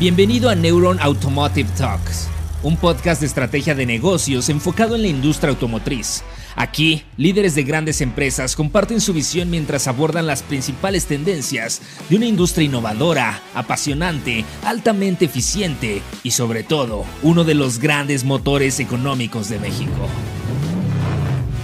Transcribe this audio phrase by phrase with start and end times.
[0.00, 2.30] Bienvenido a Neuron Automotive Talks,
[2.62, 6.24] un podcast de estrategia de negocios enfocado en la industria automotriz.
[6.56, 12.24] Aquí, líderes de grandes empresas comparten su visión mientras abordan las principales tendencias de una
[12.24, 19.58] industria innovadora, apasionante, altamente eficiente y sobre todo, uno de los grandes motores económicos de
[19.58, 20.08] México.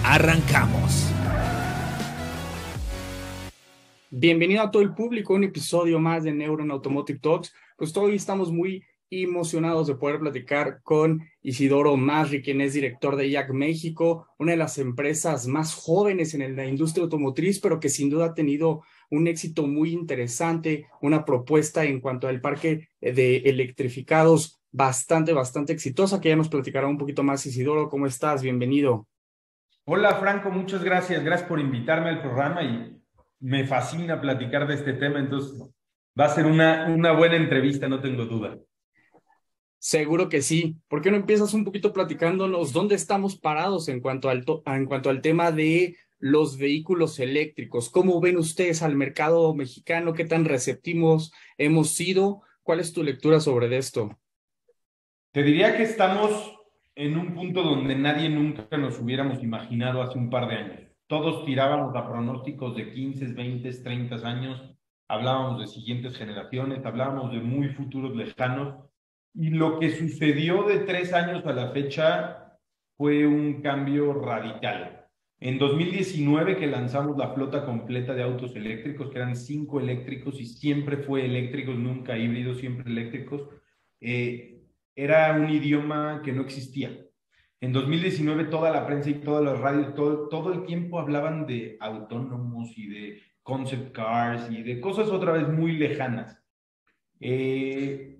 [0.03, 1.07] Arrancamos.
[4.11, 8.15] Bienvenido a todo el público a un episodio más de Neuron Automotive Talks pues hoy
[8.15, 14.27] estamos muy emocionados de poder platicar con Isidoro Masri, quien es director de IAC México,
[14.37, 18.33] una de las empresas más jóvenes en la industria automotriz, pero que sin duda ha
[18.33, 25.71] tenido un éxito muy interesante, una propuesta en cuanto al parque de electrificados bastante, bastante
[25.71, 27.45] exitosa, que ya nos platicará un poquito más.
[27.45, 28.41] Isidoro, ¿cómo estás?
[28.41, 29.07] Bienvenido.
[29.85, 31.23] Hola Franco, muchas gracias.
[31.23, 33.01] Gracias por invitarme al programa y
[33.39, 35.19] me fascina platicar de este tema.
[35.19, 35.76] Entonces,
[36.19, 38.57] Va a ser una, una buena entrevista, no tengo duda.
[39.77, 40.77] Seguro que sí.
[40.87, 45.09] ¿Por qué no empiezas un poquito platicándonos dónde estamos parados en cuanto al, en cuanto
[45.09, 47.89] al tema de los vehículos eléctricos?
[47.89, 50.13] ¿Cómo ven ustedes al mercado mexicano?
[50.13, 52.41] ¿Qué tan receptivos hemos sido?
[52.63, 54.17] ¿Cuál es tu lectura sobre esto?
[55.31, 56.55] Te diría que estamos
[56.95, 60.81] en un punto donde nadie nunca nos hubiéramos imaginado hace un par de años.
[61.05, 64.77] Todos tirábamos a pronósticos de 15, 20, 30 años
[65.07, 68.85] hablábamos de siguientes generaciones, hablábamos de muy futuros lejanos,
[69.33, 72.57] y lo que sucedió de tres años a la fecha
[72.97, 75.05] fue un cambio radical.
[75.39, 80.45] En 2019 que lanzamos la flota completa de autos eléctricos, que eran cinco eléctricos y
[80.47, 83.43] siempre fue eléctricos, nunca híbridos, siempre eléctricos,
[84.01, 84.63] eh,
[84.95, 86.97] era un idioma que no existía.
[87.61, 91.77] En 2019 toda la prensa y todas las radios, todo, todo el tiempo hablaban de
[91.79, 96.37] autónomos y de concept cars y de cosas otra vez muy lejanas.
[97.21, 98.19] Eh,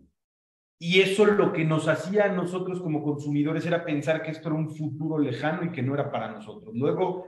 [0.80, 4.58] y eso lo que nos hacía a nosotros como consumidores era pensar que esto era
[4.58, 6.74] un futuro lejano y que no era para nosotros.
[6.74, 7.28] Luego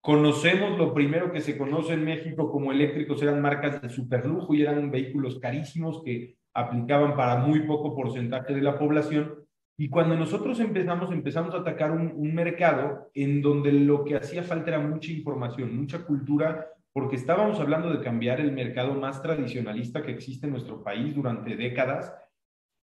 [0.00, 4.62] conocemos lo primero que se conoce en México como eléctricos eran marcas de superlujo y
[4.62, 9.44] eran vehículos carísimos que aplicaban para muy poco porcentaje de la población.
[9.76, 14.42] Y cuando nosotros empezamos, empezamos a atacar un, un mercado en donde lo que hacía
[14.42, 16.66] falta era mucha información, mucha cultura
[16.98, 21.54] porque estábamos hablando de cambiar el mercado más tradicionalista que existe en nuestro país durante
[21.54, 22.12] décadas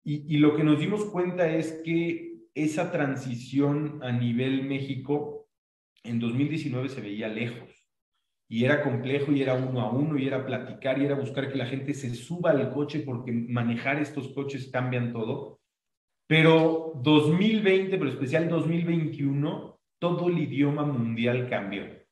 [0.06, 5.50] y, lo que nos dimos cuenta es que esa transición a nivel México
[6.04, 7.88] en 2019 se veía lejos
[8.48, 11.58] y era complejo y era uno a uno y era platicar y era buscar que
[11.58, 15.60] la gente se suba al coche porque manejar estos coches cambian todo.
[16.28, 22.03] Pero 2020, pero especial 2021, todo el idioma mundial cambió.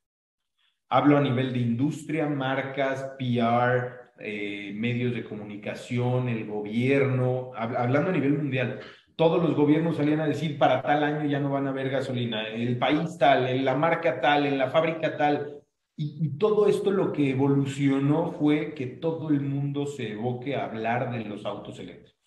[0.94, 8.14] Hablo a nivel de industria, marcas, PR, eh, medios de comunicación, el gobierno, hablando a
[8.14, 8.82] nivel mundial.
[9.16, 12.46] Todos los gobiernos salían a decir para tal año ya no van a haber gasolina,
[12.46, 15.62] el país tal, en la marca tal, en la fábrica tal.
[15.96, 20.66] Y, y todo esto lo que evolucionó fue que todo el mundo se evoque a
[20.66, 22.20] hablar de los autos eléctricos.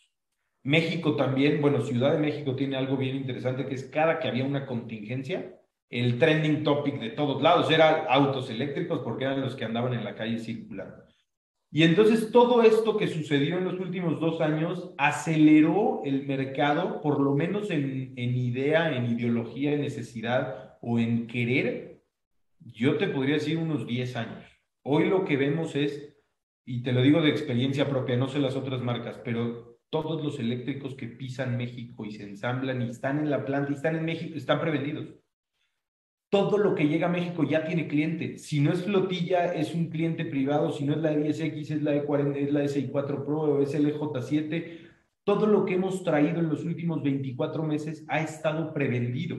[0.63, 4.47] México también, bueno, Ciudad de México tiene algo bien interesante que es cada que había
[4.47, 5.61] una contingencia,
[5.95, 10.03] el trending topic de todos lados, eran autos eléctricos porque eran los que andaban en
[10.03, 11.05] la calle circulando.
[11.71, 17.21] Y entonces todo esto que sucedió en los últimos dos años aceleró el mercado, por
[17.21, 22.03] lo menos en, en idea, en ideología, en necesidad o en querer,
[22.59, 24.45] yo te podría decir unos 10 años.
[24.83, 26.17] Hoy lo que vemos es,
[26.67, 30.41] y te lo digo de experiencia propia, no sé las otras marcas, pero todos los
[30.41, 34.05] eléctricos que pisan México y se ensamblan y están en la planta y están en
[34.05, 35.24] México, están prevendidos
[36.35, 38.39] todo lo que llega a México ya tiene cliente.
[38.39, 40.73] Si no es flotilla, es un cliente privado.
[40.73, 43.41] Si no es la de 10X, es la de 40, es la de 64 Pro
[43.43, 44.81] o es el EJ7.
[45.23, 49.37] Todo lo que hemos traído en los últimos 24 meses ha estado prevendido.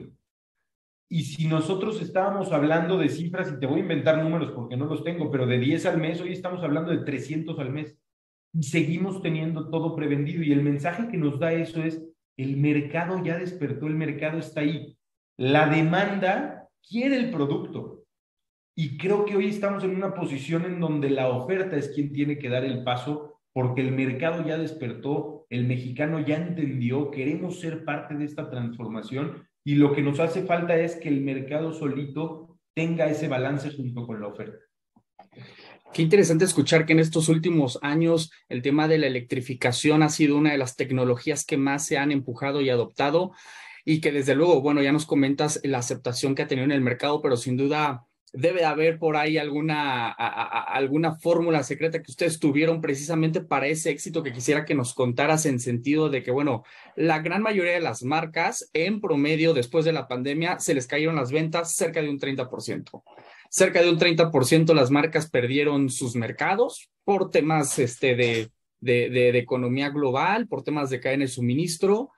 [1.10, 4.86] Y si nosotros estábamos hablando de cifras, y te voy a inventar números porque no
[4.86, 7.94] los tengo, pero de 10 al mes, hoy estamos hablando de 300 al mes.
[8.54, 10.42] Y seguimos teniendo todo prevendido.
[10.42, 12.02] Y el mensaje que nos da eso es,
[12.38, 14.96] el mercado ya despertó, el mercado está ahí.
[15.36, 16.55] La demanda
[16.88, 18.04] quiere el producto.
[18.76, 22.38] Y creo que hoy estamos en una posición en donde la oferta es quien tiene
[22.38, 27.86] que dar el paso porque el mercado ya despertó, el mexicano ya entendió, queremos ser
[27.86, 32.58] parte de esta transformación y lo que nos hace falta es que el mercado solito
[32.74, 34.58] tenga ese balance junto con la oferta.
[35.94, 40.36] Qué interesante escuchar que en estos últimos años el tema de la electrificación ha sido
[40.36, 43.32] una de las tecnologías que más se han empujado y adoptado
[43.88, 46.80] y que desde luego, bueno, ya nos comentas la aceptación que ha tenido en el
[46.80, 52.80] mercado, pero sin duda debe haber por ahí alguna, alguna fórmula secreta que ustedes tuvieron
[52.80, 56.64] precisamente para ese éxito que quisiera que nos contaras en sentido de que, bueno,
[56.96, 61.14] la gran mayoría de las marcas en promedio después de la pandemia se les cayeron
[61.14, 63.04] las ventas cerca de un 30%.
[63.50, 68.50] Cerca de un 30% las marcas perdieron sus mercados por temas este, de,
[68.80, 72.10] de, economía global, por temas de cadena de suministro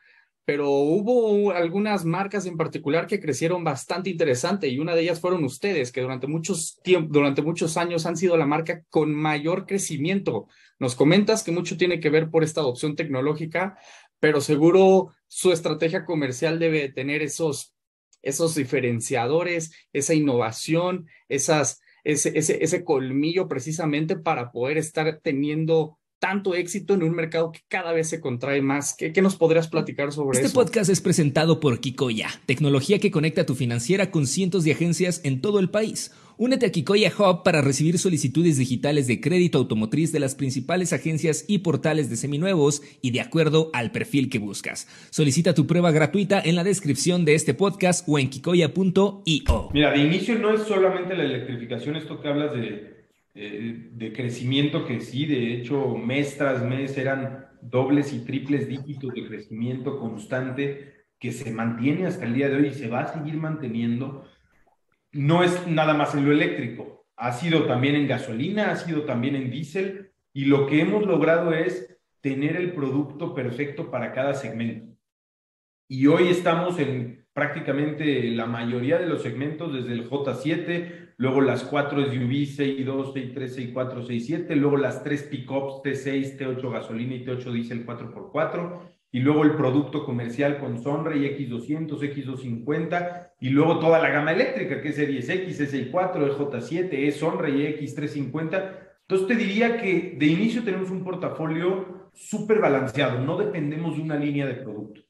[0.48, 5.44] pero hubo algunas marcas en particular que crecieron bastante interesante y una de ellas fueron
[5.44, 6.80] ustedes, que durante muchos
[7.10, 10.48] durante muchos años han sido la marca con mayor crecimiento.
[10.78, 13.76] Nos comentas que mucho tiene que ver por esta adopción tecnológica,
[14.20, 17.74] pero seguro su estrategia comercial debe tener esos,
[18.22, 26.54] esos diferenciadores, esa innovación, esas, ese, ese, ese colmillo precisamente para poder estar teniendo tanto
[26.54, 28.94] éxito en un mercado que cada vez se contrae más.
[28.96, 30.48] ¿Qué, nos podrías platicar sobre este eso?
[30.48, 35.20] Este podcast es presentado por Kikoya, tecnología que conecta tu financiera con cientos de agencias
[35.24, 36.12] en todo el país.
[36.40, 41.44] Únete a Kikoya Hub para recibir solicitudes digitales de crédito automotriz de las principales agencias
[41.48, 44.86] y portales de seminuevos y de acuerdo al perfil que buscas.
[45.10, 49.70] Solicita tu prueba gratuita en la descripción de este podcast o en kikoya.io.
[49.72, 52.97] Mira, de inicio no es solamente la electrificación, esto que hablas de
[53.34, 59.12] eh, de crecimiento que sí, de hecho, mes tras mes eran dobles y triples dígitos
[59.14, 63.12] de crecimiento constante que se mantiene hasta el día de hoy y se va a
[63.12, 64.24] seguir manteniendo.
[65.12, 69.34] No es nada más en lo eléctrico, ha sido también en gasolina, ha sido también
[69.34, 74.96] en diésel y lo que hemos logrado es tener el producto perfecto para cada segmento.
[75.88, 81.64] Y hoy estamos en prácticamente la mayoría de los segmentos, desde el J7, luego las
[81.64, 87.52] cuatro SUV, 6.2, 6.3, 6.4, 6.7, luego las tres pickups T6, T8 gasolina y T8
[87.52, 88.78] diésel 4x4,
[89.10, 94.80] y luego el producto comercial con Sonrey X200, X250, y luego toda la gama eléctrica,
[94.80, 98.78] que es E10X, E64, EJ7, E Sonrey X350.
[99.00, 104.16] Entonces te diría que de inicio tenemos un portafolio súper balanceado, no dependemos de una
[104.16, 105.07] línea de producto.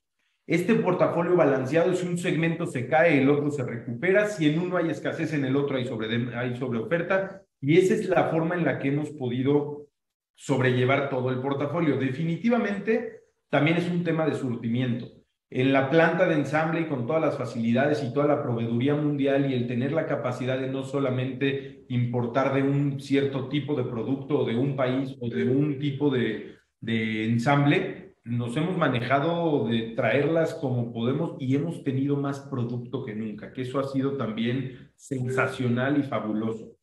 [0.49, 4.79] Este portafolio balanceado, si un segmento se cae, el otro se recupera, si en uno
[4.79, 8.55] hay escasez, en el otro hay sobre, hay sobre oferta, y esa es la forma
[8.55, 9.89] en la que hemos podido
[10.35, 11.99] sobrellevar todo el portafolio.
[11.99, 15.07] Definitivamente, también es un tema de surtimiento.
[15.51, 19.51] En la planta de ensamble y con todas las facilidades y toda la proveeduría mundial
[19.51, 24.39] y el tener la capacidad de no solamente importar de un cierto tipo de producto
[24.39, 29.95] o de un país o de un tipo de, de ensamble, nos hemos manejado de
[29.97, 34.91] traerlas como podemos y hemos tenido más producto que nunca, que eso ha sido también
[34.97, 36.77] sensacional y fabuloso.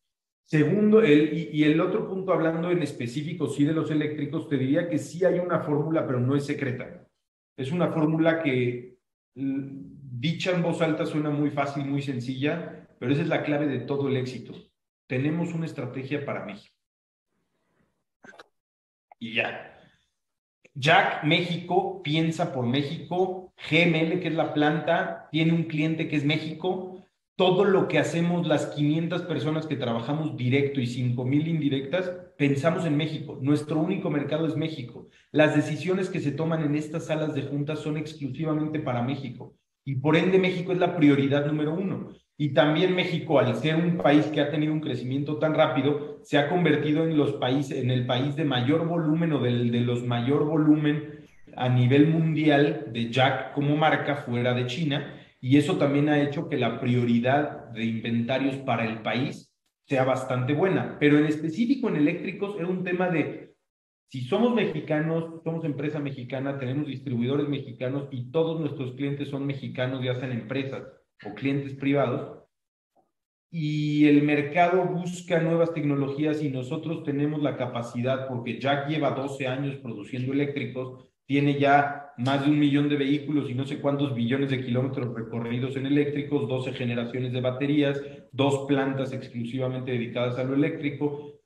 [0.44, 4.88] Segundo, el, y, el otro punto, hablando en específico, sí de los eléctricos, te diría
[4.88, 7.06] que sí hay una fórmula, pero no es secreta.
[7.56, 8.96] Es una fórmula que
[9.34, 13.80] dicha en voz alta suena muy fácil, muy sencilla, pero esa es la clave de
[13.80, 14.52] todo el éxito.
[15.06, 16.74] Tenemos una estrategia para México.
[19.18, 19.75] Y ya,
[20.78, 26.24] Jack México piensa por México, GML, que es la planta, tiene un cliente que es
[26.26, 27.02] México.
[27.34, 32.94] Todo lo que hacemos, las 500 personas que trabajamos directo y 5000 indirectas, pensamos en
[32.94, 33.38] México.
[33.40, 35.08] Nuestro único mercado es México.
[35.32, 39.54] Las decisiones que se toman en estas salas de juntas son exclusivamente para México.
[39.82, 42.12] Y por ende, México es la prioridad número uno.
[42.38, 46.36] Y también México, al ser un país que ha tenido un crecimiento tan rápido, se
[46.36, 50.04] ha convertido en, los países, en el país de mayor volumen o del, de los
[50.04, 51.24] mayor volumen
[51.56, 55.14] a nivel mundial de Jack como marca fuera de China.
[55.40, 59.54] Y eso también ha hecho que la prioridad de inventarios para el país
[59.86, 60.98] sea bastante buena.
[61.00, 63.54] Pero en específico en eléctricos era un tema de
[64.08, 70.04] si somos mexicanos, somos empresa mexicana, tenemos distribuidores mexicanos y todos nuestros clientes son mexicanos,
[70.04, 70.84] ya sean empresas
[71.24, 72.36] o clientes privados,
[73.50, 79.46] y el mercado busca nuevas tecnologías y nosotros tenemos la capacidad, porque Jack lleva 12
[79.46, 84.14] años produciendo eléctricos, tiene ya más de un millón de vehículos y no sé cuántos
[84.14, 88.00] billones de kilómetros recorridos en eléctricos, 12 generaciones de baterías,
[88.32, 91.36] dos plantas exclusivamente dedicadas a lo eléctrico,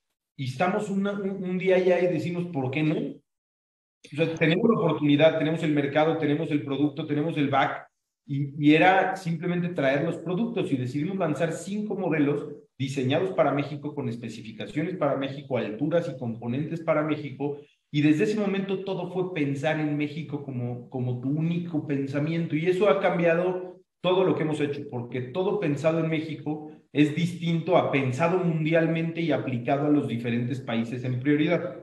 [0.40, 2.96] y estamos un, día ya y decimos, ¿por qué no?
[2.96, 7.89] O sea, tenemos la oportunidad, tenemos el mercado, tenemos el producto, tenemos el back,
[8.32, 12.46] y, era simplemente traer los productos y decidimos lanzar cinco modelos
[12.78, 17.58] diseñados para México con especificaciones para México, alturas y componentes para México.
[17.90, 22.54] Y desde ese momento todo fue pensar en México como, como tu único pensamiento.
[22.54, 27.16] Y eso ha cambiado todo lo que hemos hecho, porque todo pensado en México es
[27.16, 31.79] distinto a pensado mundialmente y aplicado a los diferentes países en prioridad.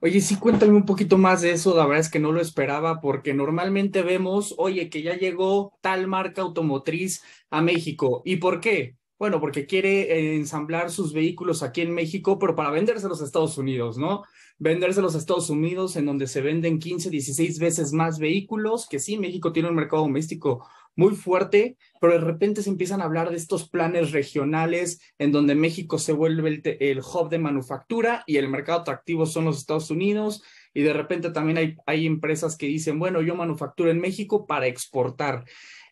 [0.00, 3.00] Oye, sí, cuéntame un poquito más de eso, la verdad es que no lo esperaba
[3.00, 8.22] porque normalmente vemos, oye, que ya llegó tal marca automotriz a México.
[8.24, 8.98] ¿Y por qué?
[9.18, 13.98] bueno, porque quiere ensamblar sus vehículos aquí en México, pero para vendérselos a Estados Unidos,
[13.98, 14.22] ¿no?
[14.58, 19.18] Vendérselos a Estados Unidos, en donde se venden 15, 16 veces más vehículos, que sí,
[19.18, 20.64] México tiene un mercado doméstico
[20.98, 25.54] muy fuerte, pero de repente se empiezan a hablar de estos planes regionales en donde
[25.54, 29.92] México se vuelve el, el hub de manufactura y el mercado atractivo son los Estados
[29.92, 30.42] Unidos.
[30.74, 34.66] Y de repente también hay, hay empresas que dicen, bueno, yo manufacturo en México para
[34.66, 35.44] exportar.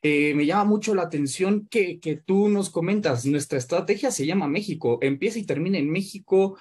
[0.02, 4.48] Eh, me llama mucho la atención que, que tú nos comentas, nuestra estrategia se llama
[4.48, 6.58] México, empieza y termina en México.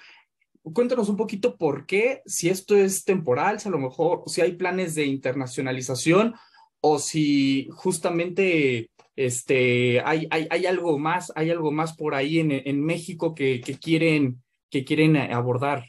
[0.61, 4.51] Cuéntanos un poquito por qué, si esto es temporal, si a lo mejor, si hay
[4.51, 6.35] planes de internacionalización
[6.87, 12.51] o si justamente este, hay, hay, hay algo más, hay algo más por ahí en,
[12.51, 15.85] en México que, que, quieren, que quieren abordar.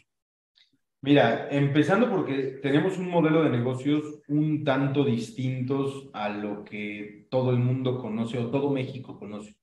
[1.03, 7.51] Mira, empezando porque tenemos un modelo de negocios un tanto distintos a lo que todo
[7.51, 9.55] el mundo conoce o todo México conoce.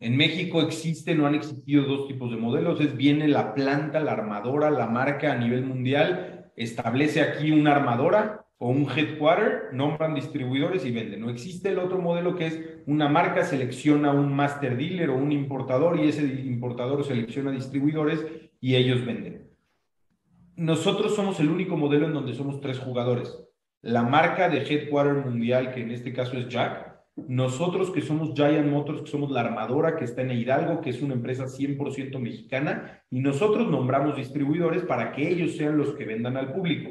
[0.00, 2.80] En México existen o han existido dos tipos de modelos.
[2.80, 8.43] Es viene la planta, la armadora, la marca a nivel mundial, establece aquí una armadora
[8.58, 11.20] o un headquarter, nombran distribuidores y venden.
[11.20, 15.32] No existe el otro modelo que es una marca selecciona un master dealer o un
[15.32, 18.24] importador y ese importador selecciona distribuidores
[18.60, 19.44] y ellos venden
[20.56, 23.36] nosotros somos el único modelo en donde somos tres jugadores.
[23.82, 28.70] La marca de headquarter mundial, que en este caso es Jack, nosotros que somos Giant
[28.70, 33.02] Motors, que somos la armadora que está en Hidalgo, que es una empresa 100% mexicana,
[33.10, 36.90] y nosotros nombramos distribuidores para que ellos sean los que vendan al público.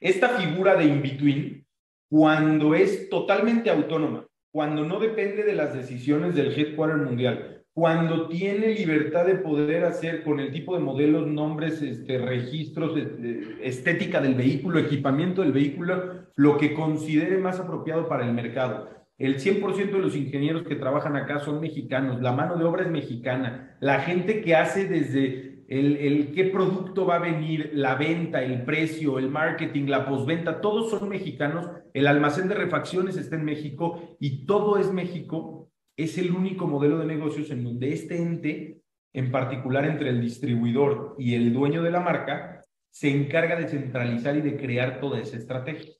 [0.00, 1.66] Esta figura de in-between,
[2.08, 8.74] cuando es totalmente autónoma, cuando no depende de las decisiones del headquarter mundial, cuando tiene
[8.74, 14.34] libertad de poder hacer con el tipo de modelos, nombres, este, registros, este, estética del
[14.34, 18.88] vehículo, equipamiento del vehículo, lo que considere más apropiado para el mercado.
[19.18, 22.90] El 100% de los ingenieros que trabajan acá son mexicanos, la mano de obra es
[22.90, 28.42] mexicana, la gente que hace desde el, el qué producto va a venir, la venta,
[28.42, 33.44] el precio, el marketing, la postventa, todos son mexicanos, el almacén de refacciones está en
[33.44, 35.60] México y todo es México
[35.96, 38.80] es el único modelo de negocios en donde este ente,
[39.12, 44.36] en particular entre el distribuidor y el dueño de la marca, se encarga de centralizar
[44.36, 45.92] y de crear toda esa estrategia.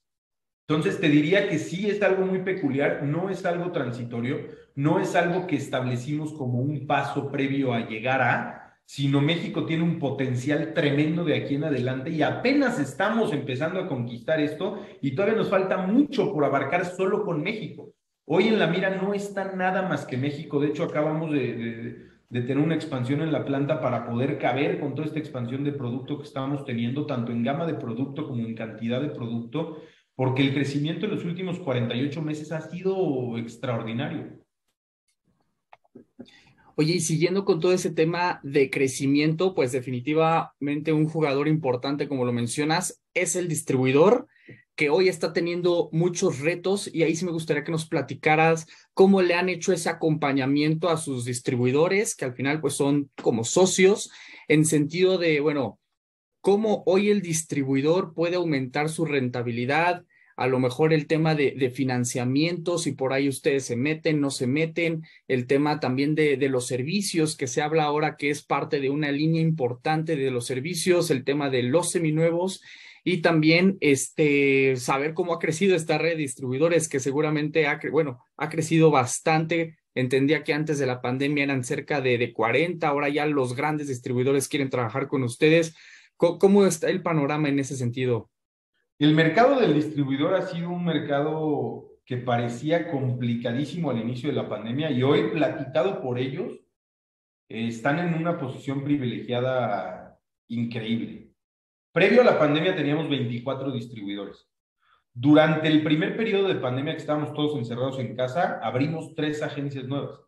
[0.67, 4.39] Entonces, te diría que sí es algo muy peculiar, no es algo transitorio,
[4.75, 8.60] no es algo que establecimos como un paso previo a llegar a,
[8.91, 13.87] sino México tiene un potencial tremendo de aquí en adelante y apenas estamos empezando a
[13.87, 17.95] conquistar esto y todavía nos falta mucho por abarcar solo con México.
[18.25, 20.59] Hoy en la mira no está nada más que México.
[20.59, 25.07] De hecho, acabamos de, tener una expansión en la planta para poder caber con toda
[25.07, 29.01] esta expansión de producto que estamos teniendo, tanto en gama de producto como en cantidad
[29.01, 29.83] de producto,
[30.17, 34.40] porque el crecimiento en los últimos 48 meses ha sido extraordinario.
[36.81, 42.25] Oye, y siguiendo con todo ese tema de crecimiento, pues definitivamente un jugador importante, como
[42.25, 44.29] lo mencionas, es el distribuidor
[44.77, 49.21] que hoy está teniendo muchos retos y ahí sí me gustaría que nos platicaras cómo
[49.21, 54.11] le han hecho ese acompañamiento a sus distribuidores, que al final pues son como socios,
[54.49, 55.79] en sentido de, bueno,
[56.41, 60.07] cómo hoy el distribuidor puede aumentar su rentabilidad,
[60.41, 64.31] a lo mejor el tema de, de financiamiento, si por ahí ustedes se meten, no
[64.31, 68.43] se meten, el tema también de, de, los servicios, que se habla ahora que es
[68.43, 72.63] parte de una línea importante de los servicios, el tema de los seminuevos
[73.05, 78.25] y también este, saber cómo ha crecido esta red de distribuidores que seguramente ha, bueno,
[78.39, 79.77] ha crecido bastante.
[79.95, 83.89] Entendía que antes de la pandemia eran cerca de, de 40, ahora ya los grandes
[83.89, 85.75] distribuidores quieren trabajar con ustedes.
[86.17, 88.31] ¿Cómo, ¿Cómo está el panorama en ese sentido?
[89.01, 94.47] El mercado del distribuidor ha sido un mercado que parecía complicadísimo al inicio de la
[94.47, 96.61] pandemia y hoy, platicado por ellos,
[97.49, 101.31] están en una posición privilegiada increíble.
[101.95, 104.47] Previo a la pandemia teníamos 24 distribuidores.
[105.15, 109.87] Durante el primer periodo de pandemia que estábamos todos encerrados en casa, abrimos tres agencias
[109.87, 110.21] nuevas.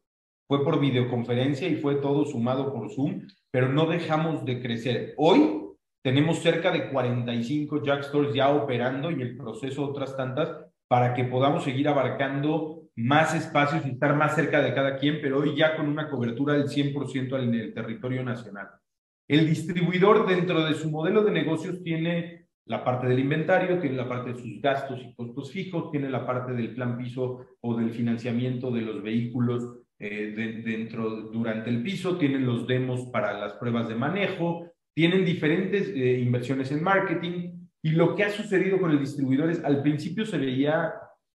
[0.48, 5.12] Fue por videoconferencia y fue todo sumado por Zoom, pero no dejamos de crecer.
[5.18, 5.61] Hoy
[6.02, 10.52] tenemos cerca de 45 Jack Stores ya operando y el proceso otras tantas
[10.88, 15.38] para que podamos seguir abarcando más espacios y estar más cerca de cada quien, pero
[15.38, 18.68] hoy ya con una cobertura del 100% en el territorio nacional.
[19.28, 24.08] El distribuidor dentro de su modelo de negocios tiene la parte del inventario, tiene la
[24.08, 27.90] parte de sus gastos y costos fijos, tiene la parte del plan piso o del
[27.90, 33.88] financiamiento de los vehículos eh, dentro durante el piso, tienen los demos para las pruebas
[33.88, 39.00] de manejo, tienen diferentes eh, inversiones en marketing y lo que ha sucedido con el
[39.00, 40.94] distribuidor es al principio se veía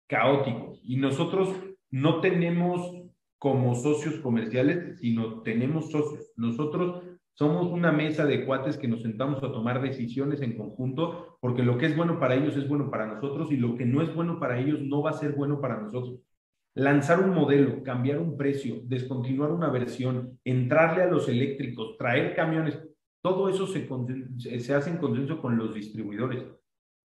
[0.07, 1.55] caótico y nosotros
[1.89, 3.05] no tenemos
[3.39, 6.31] como socios comerciales, sino tenemos socios.
[6.35, 11.63] Nosotros somos una mesa de cuates que nos sentamos a tomar decisiones en conjunto, porque
[11.63, 14.13] lo que es bueno para ellos es bueno para nosotros y lo que no es
[14.15, 16.21] bueno para ellos no va a ser bueno para nosotros.
[16.75, 22.81] Lanzar un modelo, cambiar un precio, descontinuar una versión, entrarle a los eléctricos, traer camiones,
[23.25, 23.89] todo eso se,
[24.60, 26.44] se hace en consenso con los distribuidores.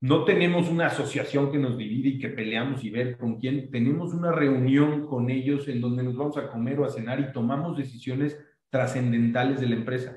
[0.03, 3.71] No tenemos una asociación que nos divide y que peleamos y ver con quién.
[3.71, 7.33] Tenemos una reunión con ellos en donde nos vamos a comer o a cenar y
[7.33, 10.15] tomamos decisiones trascendentales de la empresa.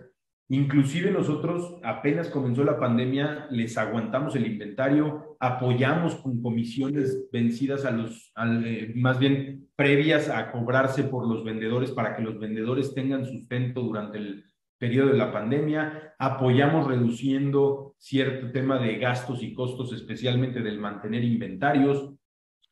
[0.50, 7.92] Inclusive nosotros, apenas comenzó la pandemia, les aguantamos el inventario, apoyamos con comisiones vencidas a
[7.92, 8.34] los,
[8.66, 13.82] eh, más bien previas a cobrarse por los vendedores para que los vendedores tengan sustento
[13.82, 14.53] durante el
[14.84, 21.24] periodo de la pandemia, apoyamos reduciendo cierto tema de gastos y costos, especialmente del mantener
[21.24, 22.12] inventarios,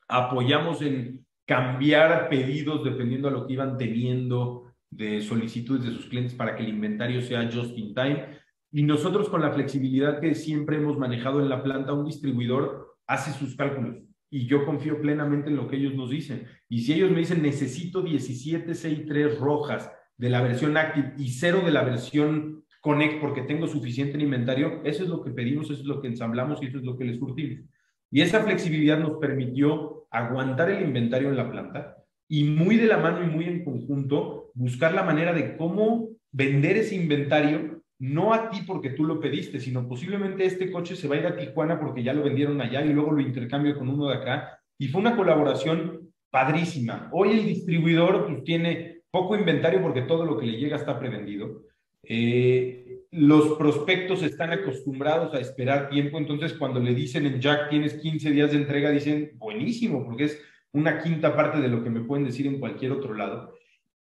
[0.09, 6.33] apoyamos en cambiar pedidos dependiendo a lo que iban teniendo de solicitudes de sus clientes
[6.33, 8.25] para que el inventario sea just in time.
[8.73, 13.31] Y nosotros con la flexibilidad que siempre hemos manejado en la planta, un distribuidor hace
[13.31, 13.95] sus cálculos
[14.29, 16.45] y yo confío plenamente en lo que ellos nos dicen.
[16.67, 19.89] Y si ellos me dicen, necesito 17 6.3 rojas
[20.21, 24.81] de la versión Active y cero de la versión Connect porque tengo suficiente en inventario,
[24.83, 27.05] eso es lo que pedimos, eso es lo que ensamblamos y eso es lo que
[27.05, 27.65] les surtimos.
[28.11, 31.97] Y esa flexibilidad nos permitió aguantar el inventario en la planta,
[32.27, 36.77] y muy de la mano y muy en conjunto buscar la manera de cómo vender
[36.77, 41.15] ese inventario, no a ti porque tú lo pediste, sino posiblemente este coche se va
[41.15, 44.07] a ir a Tijuana porque ya lo vendieron allá y luego lo intercambio con uno
[44.07, 44.59] de acá.
[44.77, 47.09] Y fue una colaboración padrísima.
[47.11, 51.63] Hoy el distribuidor pues, tiene poco inventario porque todo lo que le llega está prevendido.
[52.03, 57.95] Eh, los prospectos están acostumbrados a esperar tiempo, entonces cuando le dicen en Jack tienes
[57.95, 60.41] 15 días de entrega, dicen buenísimo, porque es
[60.71, 63.53] una quinta parte de lo que me pueden decir en cualquier otro lado.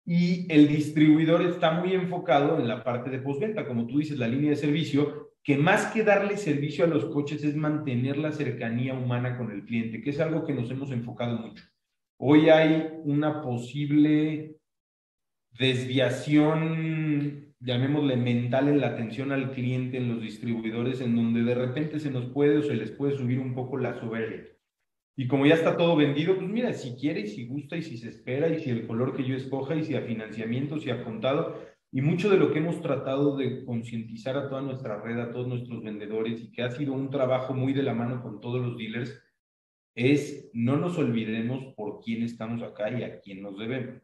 [0.06, 4.28] Y el distribuidor está muy enfocado en la parte de postventa, como tú dices, la
[4.28, 8.94] línea de servicio, que más que darle servicio a los coches es mantener la cercanía
[8.94, 11.64] humana con el cliente, que es algo que nos hemos enfocado mucho.
[12.18, 14.59] Hoy hay una posible
[15.60, 22.00] desviación, llamémosle mental, en la atención al cliente en los distribuidores, en donde de repente
[22.00, 24.46] se nos puede o se les puede subir un poco la soberbia.
[25.18, 27.98] Y como ya está todo vendido, pues mira, si quiere y si gusta y si
[27.98, 31.04] se espera y si el color que yo escoja y si a financiamiento, si ha
[31.04, 31.60] contado.
[31.92, 35.46] Y mucho de lo que hemos tratado de concientizar a toda nuestra red, a todos
[35.46, 38.78] nuestros vendedores y que ha sido un trabajo muy de la mano con todos los
[38.78, 39.22] dealers,
[39.94, 44.00] es no nos olvidemos por quién estamos acá y a quién nos debemos.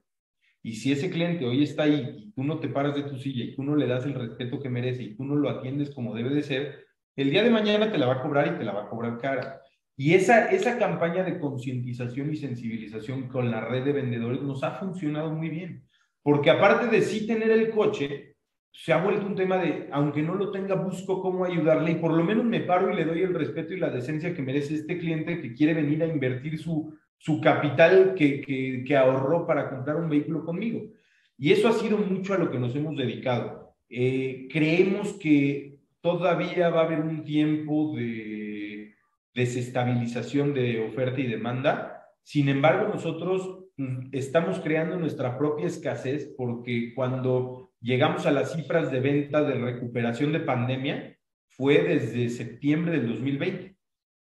[0.67, 3.45] Y si ese cliente hoy está ahí y tú no te paras de tu silla
[3.45, 6.13] y tú no le das el respeto que merece y tú no lo atiendes como
[6.13, 8.73] debe de ser, el día de mañana te la va a cobrar y te la
[8.73, 9.61] va a cobrar cara.
[9.97, 14.73] Y esa, esa campaña de concientización y sensibilización con la red de vendedores nos ha
[14.73, 15.85] funcionado muy bien,
[16.21, 18.35] porque aparte de sí tener el coche,
[18.73, 22.13] se ha vuelto un tema de, aunque no lo tenga, busco cómo ayudarle y por
[22.13, 24.99] lo menos me paro y le doy el respeto y la decencia que merece este
[24.99, 28.41] cliente que quiere venir a invertir su, su capital que,
[28.87, 30.93] que, ahorró para comprar un vehículo conmigo.
[31.39, 33.75] Y eso ha sido mucho a lo que nos hemos dedicado.
[33.89, 38.95] Eh, creemos que todavía va a haber un tiempo de
[39.35, 42.05] desestabilización de oferta y demanda.
[42.23, 48.91] Sin embargo, nosotros mm, estamos creando nuestra propia escasez porque cuando llegamos a las cifras
[48.91, 53.76] de venta de recuperación de pandemia fue desde septiembre del 2020.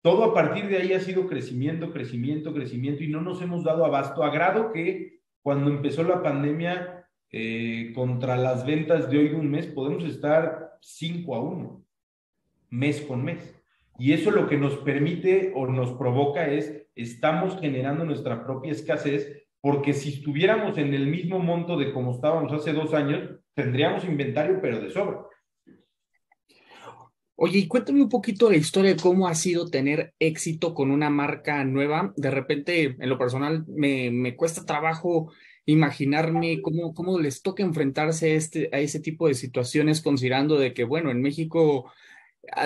[0.06, 3.84] Todo a partir de ahí ha sido crecimiento, crecimiento, crecimiento y no nos hemos dado
[3.84, 9.36] abasto a grado que cuando empezó la pandemia eh, contra las ventas de hoy de
[9.36, 11.86] un mes podemos estar 5 a 1,
[12.70, 13.60] mes con mes.
[13.98, 19.48] Y eso lo que nos permite o nos provoca es, estamos generando nuestra propia escasez,
[19.60, 24.60] porque si estuviéramos en el mismo monto de como estábamos hace dos años, tendríamos inventario,
[24.62, 25.26] pero de sobra.
[27.38, 31.10] Oye, y cuéntame un poquito la historia de cómo ha sido tener éxito con una
[31.10, 32.14] marca nueva.
[32.16, 35.32] De repente, en lo personal, me, me cuesta trabajo
[35.66, 40.74] imaginarme cómo, cómo les toca enfrentarse a, este, a ese tipo de situaciones, considerando de
[40.74, 41.92] que, bueno, en México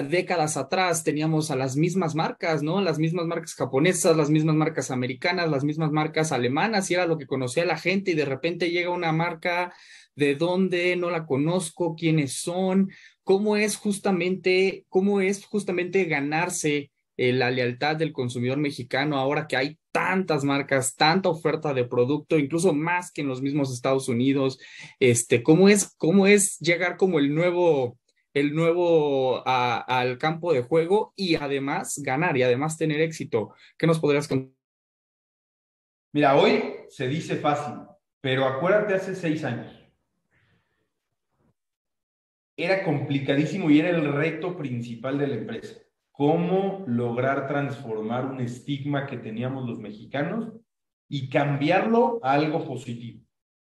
[0.07, 2.81] décadas atrás teníamos a las mismas marcas, ¿no?
[2.81, 7.17] Las mismas marcas japonesas, las mismas marcas americanas, las mismas marcas alemanas, y era lo
[7.17, 9.73] que conocía la gente, y de repente llega una marca
[10.15, 12.91] de dónde, no la conozco, quiénes son,
[13.23, 19.57] cómo es justamente, cómo es justamente ganarse eh, la lealtad del consumidor mexicano ahora que
[19.57, 24.59] hay tantas marcas, tanta oferta de producto, incluso más que en los mismos Estados Unidos,
[24.99, 27.97] este, cómo es, cómo es llegar como el nuevo
[28.39, 33.53] el nuevo al campo de juego y además ganar y además tener éxito.
[33.77, 34.53] ¿Qué nos podrías contar?
[36.11, 37.75] Mira, hoy se dice fácil,
[38.21, 39.73] Pero acuérdate hace seis años.
[42.57, 45.79] Era complicadísimo y era el reto principal de la empresa.
[46.11, 50.51] ¿Cómo lograr transformar un estigma que teníamos los mexicanos
[51.07, 53.23] y cambiarlo a algo positivo?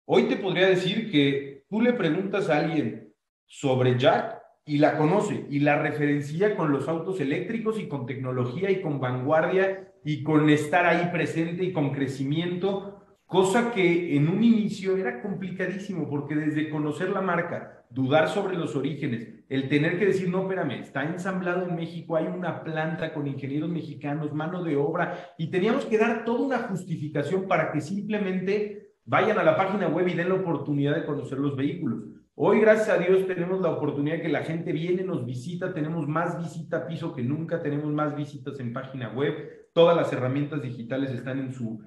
[0.05, 3.13] Hoy te podría decir que tú le preguntas a alguien
[3.45, 4.38] sobre Jack
[4.69, 8.99] y la conoce y la referencia con los autos eléctricos y con tecnología y con
[8.99, 15.23] vanguardia y con estar ahí presente y con crecimiento, cosa que en un inicio era
[15.23, 20.43] complicadísimo porque desde conocer la marca, dudar sobre los orígenes, el tener que decir, no,
[20.43, 25.49] espérame, está ensamblado en México, hay una planta con ingenieros mexicanos, mano de obra, y
[25.49, 30.13] teníamos que dar toda una justificación para que simplemente Vayan a la página web y
[30.13, 32.03] den la oportunidad de conocer los vehículos.
[32.41, 36.41] Hoy, gracias a Dios, tenemos la oportunidad que la gente viene, nos visita, tenemos más
[36.41, 41.39] visita piso que nunca, tenemos más visitas en página web, todas las herramientas digitales están
[41.39, 41.83] en su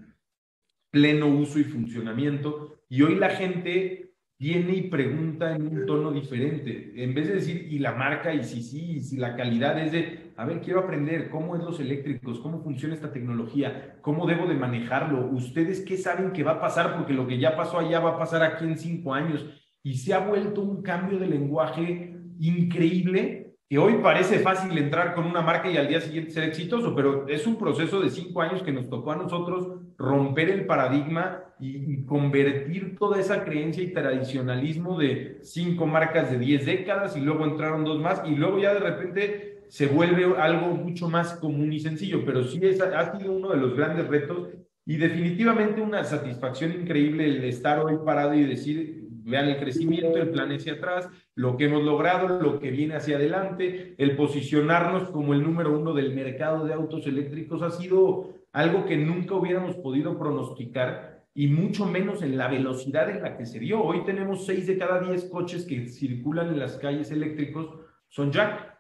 [0.91, 2.83] pleno uso y funcionamiento.
[2.91, 7.03] Y hoy la gente viene y pregunta en un tono diferente.
[7.03, 9.91] En vez de decir, y la marca, y si sí, y si la calidad es
[9.91, 14.47] de, a ver, quiero aprender cómo es los eléctricos, cómo funciona esta tecnología, cómo debo
[14.47, 15.31] de manejarlo.
[15.31, 16.95] ¿Ustedes qué saben que va a pasar?
[16.95, 19.62] Porque lo que ya pasó allá va a pasar aquí en cinco años.
[19.83, 25.25] Y se ha vuelto un cambio de lenguaje increíble que hoy parece fácil entrar con
[25.25, 28.63] una marca y al día siguiente ser exitoso, pero es un proceso de cinco años
[28.63, 34.99] que nos tocó a nosotros romper el paradigma y, convertir toda esa creencia y tradicionalismo
[34.99, 38.81] de cinco marcas de diez décadas y luego entraron dos más y luego ya de
[38.81, 43.49] repente se vuelve algo mucho más común y sencillo, pero sí es, ha sido uno
[43.49, 44.49] de los grandes retos
[44.85, 50.31] y definitivamente una satisfacción increíble el estar hoy parado y decir, vean el crecimiento, el
[50.31, 55.35] plan hacia atrás, lo que hemos logrado, lo que viene hacia adelante, el posicionarnos como
[55.35, 60.19] el número uno del mercado de autos eléctricos ha sido algo que nunca hubiéramos podido
[60.19, 63.83] pronosticar y mucho menos en la velocidad en la que se dio.
[63.83, 67.71] Hoy tenemos seis de cada diez coches que circulan en las calles eléctricos
[68.09, 68.72] son Jack.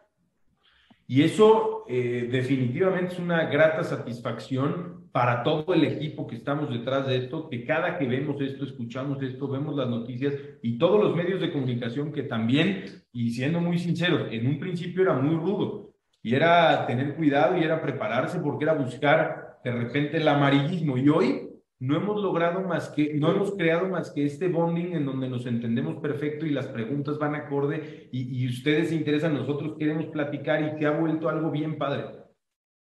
[1.07, 7.07] Y eso eh, definitivamente es una grata satisfacción para todo el equipo que estamos detrás
[7.07, 11.15] de esto, que cada que vemos esto, escuchamos esto, vemos las noticias y todos los
[11.15, 15.93] medios de comunicación que también, y siendo muy sinceros, en un principio era muy rudo
[16.23, 20.97] y era tener cuidado y era prepararse porque era buscar de repente el amarillismo.
[20.97, 21.52] Y hoy
[21.83, 25.47] no hemos logrado más que, no hemos creado más que este bonding en donde nos
[25.47, 30.79] entendemos perfecto y las preguntas van acorde y, ustedes se interesan, nosotros queremos platicar y
[30.79, 32.05] que ha vuelto algo bien padre.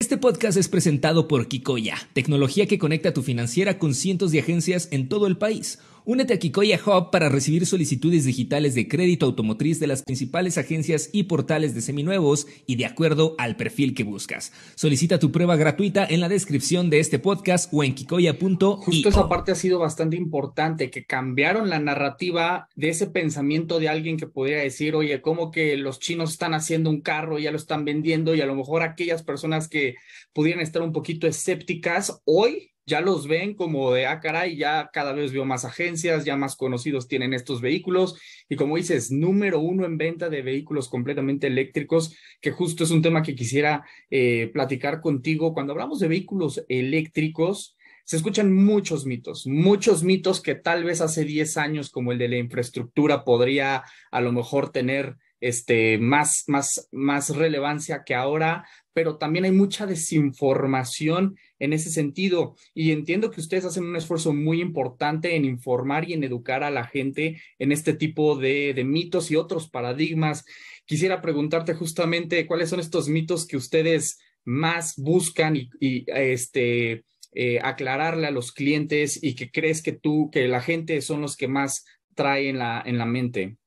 [0.02, 4.90] Este podcast es presentado por Kikoya, tecnología que conecta tu financiera con cientos de agencias
[4.92, 5.82] en todo el país.
[6.10, 11.12] Únete a Kikoya Hub para recibir solicitudes digitales de crédito automotriz de las principales agencias
[11.14, 14.52] y portales de seminuevos y de acuerdo al perfil que buscas.
[14.74, 18.78] Solicita tu prueba gratuita en la descripción de este podcast o en kikoya.io.
[18.78, 23.90] Justo esa parte ha sido bastante importante, que cambiaron la narrativa de ese pensamiento de
[23.90, 27.52] alguien que podría decir, oye, ¿cómo que los chinos están haciendo un carro y ya
[27.52, 28.34] lo están vendiendo?
[28.34, 29.94] Y a lo mejor aquellas personas que
[30.34, 35.14] pudieran estar un poquito escépticas, hoy ya los ven como de, ah, caray, ya cada
[35.14, 38.20] vez veo más agencias, ya más conocidos tienen estos vehículos.
[38.50, 43.02] Y como dices, número uno en venta de vehículos completamente eléctricos, que justo es un
[43.02, 45.54] tema que quisiera eh, platicar contigo.
[45.54, 51.26] Cuando hablamos de vehículos eléctricos, se escuchan muchos mitos, muchos mitos que tal vez hace
[51.26, 56.88] 10 años, como el de la infraestructura, podría a lo mejor tener este, más, más,
[56.92, 62.56] más relevancia que ahora, pero también hay mucha desinformación en ese sentido.
[62.74, 66.72] Y entiendo que ustedes hacen un esfuerzo muy importante en informar y en educar a
[66.72, 70.46] la gente en este tipo de, mitos y otros paradigmas.
[70.86, 78.28] Quisiera preguntarte justamente cuáles son estos mitos que ustedes más buscan y, este, eh, aclararle
[78.28, 81.86] a los clientes y que crees que tú, que la gente son los que más
[82.16, 83.58] trae en la, en la mente.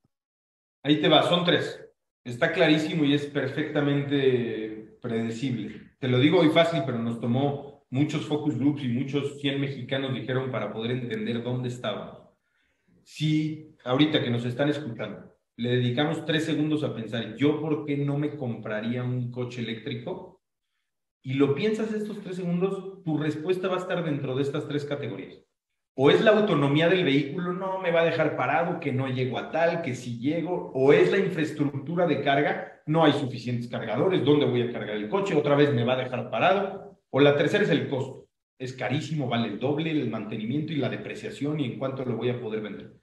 [0.84, 1.80] Ahí te va, son tres.
[2.24, 5.92] Está clarísimo y es perfectamente predecible.
[5.98, 10.14] Te lo digo hoy fácil, pero nos tomó muchos focus groups y muchos 100 mexicanos
[10.14, 12.22] dijeron para poder entender dónde estábamos.
[13.04, 17.96] Si ahorita que nos están escuchando, le dedicamos tres segundos a pensar, ¿yo por qué
[17.96, 20.42] no me compraría un coche eléctrico?
[21.22, 24.84] Y lo piensas estos tres segundos, tu respuesta va a estar dentro de estas tres
[24.84, 25.44] categorías.
[25.94, 29.38] O es la autonomía del vehículo, no me va a dejar parado, que no llego
[29.38, 34.24] a tal, que si llego, o es la infraestructura de carga, no hay suficientes cargadores,
[34.24, 35.34] ¿dónde voy a cargar el coche?
[35.34, 36.98] Otra vez me va a dejar parado.
[37.10, 38.28] O la tercera es el costo,
[38.58, 42.30] es carísimo, vale el doble el mantenimiento y la depreciación y en cuánto lo voy
[42.30, 42.94] a poder vender.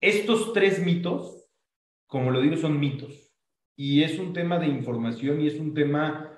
[0.00, 1.50] Estos tres mitos,
[2.06, 3.34] como lo digo, son mitos.
[3.76, 6.30] Y es un tema de información y es un tema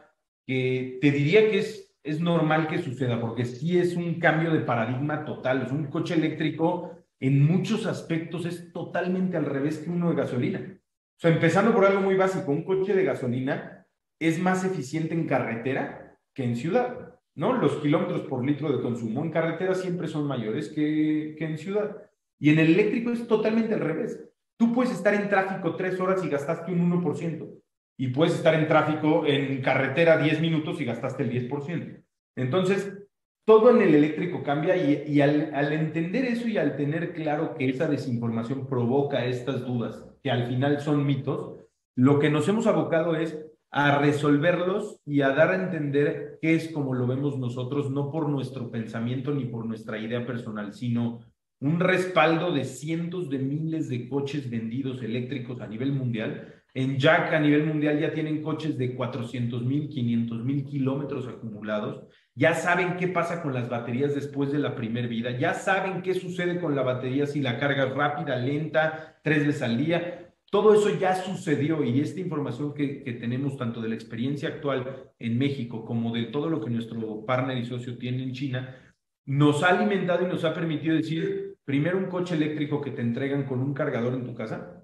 [0.46, 4.60] que te diría que es es normal que suceda, porque sí es un cambio de
[4.60, 5.62] paradigma total.
[5.62, 10.60] Es un coche eléctrico en muchos aspectos es totalmente al revés que uno de gasolina.
[10.60, 13.86] O sea, empezando por algo muy básico, un coche de gasolina
[14.18, 17.54] es más eficiente en carretera que en ciudad, ¿no?
[17.54, 21.96] Los kilómetros por litro de consumo en carretera siempre son mayores que, que en ciudad.
[22.38, 24.22] Y en el eléctrico es totalmente al revés.
[24.58, 27.62] Tú puedes estar en tráfico tres horas y gastaste un 1%,
[27.96, 32.02] y puedes estar en tráfico en carretera 10 minutos y gastaste el 10%.
[32.36, 33.06] Entonces,
[33.46, 37.86] todo en el eléctrico cambia y, al, entender eso y al tener claro que esa
[37.86, 41.56] desinformación provoca estas dudas, que al final son mitos,
[41.94, 43.38] lo que nos hemos abocado es
[43.70, 48.28] a resolverlos y a dar a entender qué es como lo vemos nosotros, no por
[48.28, 51.20] nuestro pensamiento ni por nuestra idea personal, sino
[51.60, 56.52] un respaldo de cientos de miles de coches vendidos eléctricos a nivel mundial.
[56.76, 62.04] En Jack a nivel mundial ya tienen coches de 400 mil, 500 mil kilómetros acumulados.
[62.34, 66.12] Ya saben qué pasa con las baterías después de la primera vida, ya saben qué
[66.12, 70.34] sucede con la batería si la carga es rápida, lenta, tres veces al día.
[70.50, 75.12] Todo eso ya sucedió y esta información que, que, tenemos tanto de la experiencia actual
[75.18, 78.76] en México como de todo lo que nuestro partner y socio tiene en China,
[79.24, 83.46] nos ha alimentado y nos ha permitido decir, primero un coche eléctrico que te entregan
[83.46, 84.82] con un cargador en tu casa,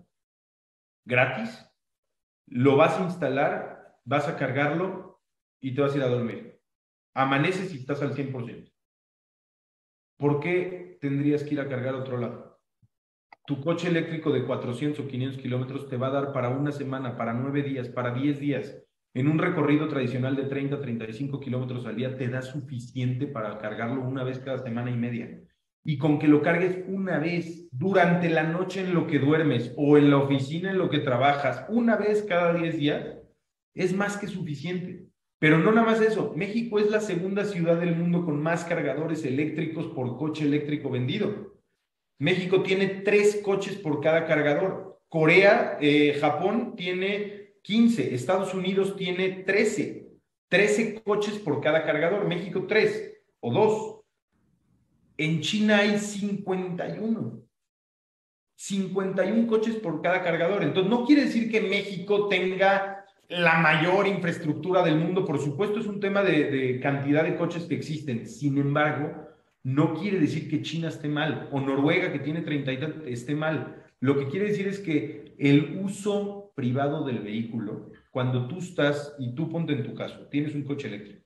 [1.05, 1.68] gratis,
[2.53, 5.21] lo vas a instalar, vas a cargarlo
[5.61, 6.53] y te vas a ir a dormir
[7.15, 8.73] amaneces y estás al 100%.
[10.19, 12.61] ¿Por qué tendrías que ir a cargar a otro lado?
[13.47, 17.17] Tu coche eléctrico de 400 o 500 kilómetros te va a dar para una semana,
[17.17, 18.79] para nueve días, para 10 días.
[19.15, 23.59] En un recorrido tradicional de 30 a 35 kilómetros al día te da suficiente para
[23.59, 25.43] cargarlo una vez cada semana y media.
[25.85, 29.99] Y con que lo cargues una vez durante la noche en lo que duermes o
[29.99, 33.18] en la oficina en lo que trabajas, una vez cada 10 días,
[33.75, 35.07] es más que suficiente.
[35.38, 39.25] Pero no nada más eso, México es la segunda ciudad del mundo con más cargadores
[39.25, 41.53] eléctricos por coche eléctrico vendido.
[42.21, 45.01] México tiene tres coches por cada cargador.
[45.09, 50.07] Corea, eh, Japón tiene 15, Estados Unidos tiene 13.
[50.49, 54.02] 13 coches por cada cargador, México 3 o 2.
[55.16, 57.42] En China hay 51.
[58.55, 60.62] 51 coches por cada cargador.
[60.62, 65.87] Entonces, no quiere decir que México tenga la mayor infraestructura del mundo, por supuesto, es
[65.87, 68.27] un tema de, cantidad de coches que existen.
[68.27, 69.29] Sin embargo,
[69.62, 73.83] no quiere decir que China esté mal o Noruega, que tiene 30 y esté mal.
[74.01, 79.35] Lo que quiere decir es que el uso privado del vehículo, cuando tú estás, y
[79.35, 81.22] tú ponte en tu caso, tienes un coche eléctrico,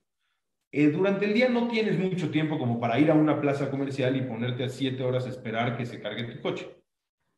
[0.79, 4.15] eh, durante el día no tienes mucho tiempo como para ir a una plaza comercial
[4.15, 6.69] y ponerte a siete horas a esperar que se cargue tu coche.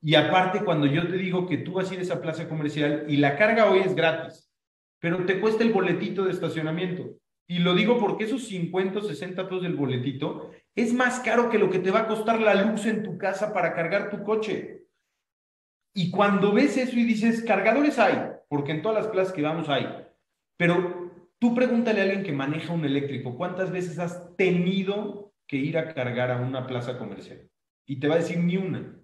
[0.03, 3.05] Y aparte, cuando yo te digo que tú vas a ir a esa plaza comercial
[3.07, 4.53] y la carga hoy es gratis,
[5.01, 7.15] pero te cuesta el boletito de estacionamiento.
[7.47, 11.61] Y lo digo porque esos 50 o 60 pesos del boletito es más caro que
[11.61, 14.83] lo que te va a costar la luz en tu casa para cargar tu coche.
[15.95, 19.69] Y cuando ves eso y dices, cargadores hay, porque en todas las plazas que vamos
[19.69, 19.87] hay,
[20.57, 20.98] pero
[21.39, 25.95] tú pregúntale a alguien que maneja un eléctrico, ¿cuántas veces has tenido que ir a
[25.95, 27.49] cargar a una plaza comercial?
[27.87, 28.95] Y te va a decir ni una.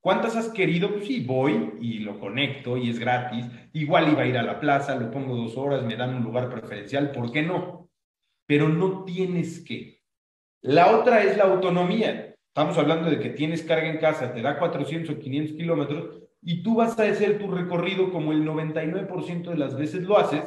[0.00, 0.90] ¿Cuántas has querido?
[0.90, 3.46] Pues sí, voy y lo conecto y es gratis.
[3.72, 6.50] Igual iba a ir a la plaza, lo pongo dos horas, me dan un lugar
[6.50, 7.90] preferencial, ¿por qué no?
[8.46, 10.02] Pero no tienes que.
[10.60, 12.34] La otra es la autonomía.
[12.48, 16.62] Estamos hablando de que tienes carga en casa, te da 400 o 500 kilómetros y
[16.62, 20.44] tú vas a hacer tu recorrido como el 99% de las veces lo haces,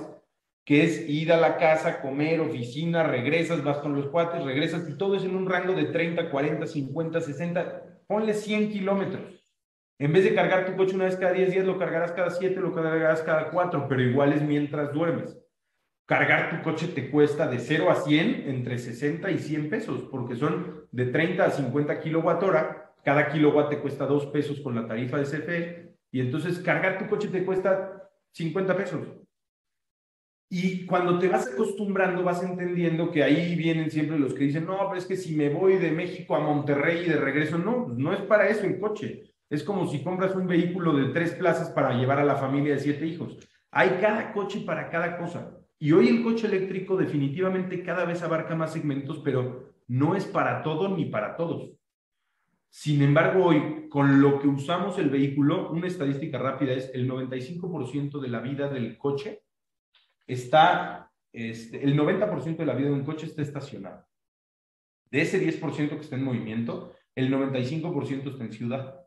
[0.68, 4.98] que es ir a la casa, comer, oficina, regresas, vas con los cuates, regresas y
[4.98, 9.46] todo es en un rango de 30, 40, 50, 60, ponle 100 kilómetros.
[9.98, 12.60] En vez de cargar tu coche una vez cada 10 días, lo cargarás cada 7,
[12.60, 15.38] lo cargarás cada 4, pero igual es mientras duermes.
[16.06, 20.36] Cargar tu coche te cuesta de 0 a 100 entre 60 y 100 pesos, porque
[20.36, 22.94] son de 30 a 50 kilowatt hora.
[23.06, 25.96] Cada kilowatt te cuesta 2 pesos con la tarifa de CFE.
[26.12, 29.08] Y entonces cargar tu coche te cuesta 50 pesos.
[30.50, 34.78] Y cuando te vas acostumbrando, vas entendiendo que ahí vienen siempre los que dicen, no,
[34.88, 38.14] pero es que si me voy de México a Monterrey y de regreso, no, no
[38.14, 39.24] es para eso el coche.
[39.50, 42.80] Es como si compras un vehículo de tres plazas para llevar a la familia de
[42.80, 43.38] siete hijos.
[43.72, 45.58] Hay cada coche para cada cosa.
[45.80, 50.64] Y hoy el coche eléctrico definitivamente cada vez abarca más segmentos, pero no es para
[50.64, 51.72] todo ni para todos.
[52.70, 58.20] Sin embargo, hoy, con lo que usamos el vehículo, una estadística rápida es el 95%
[58.20, 59.42] de la vida del coche
[60.28, 64.06] está, este, el 90% de la vida de un coche está estacionado.
[65.10, 69.00] De ese 10% que está en movimiento, el 95% está en ciudad.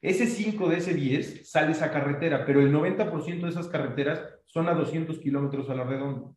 [0.00, 4.68] Ese 5 de ese 10 sale esa carretera, pero el 90% de esas carreteras son
[4.68, 6.30] a 200 kilómetros a la redonda.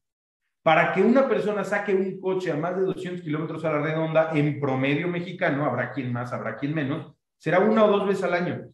[0.64, 4.32] Para que una persona saque un coche a más de 200 kilómetros a la redonda,
[4.34, 8.34] en promedio mexicano, habrá quien más, habrá quien menos, será una o dos veces al
[8.34, 8.72] año.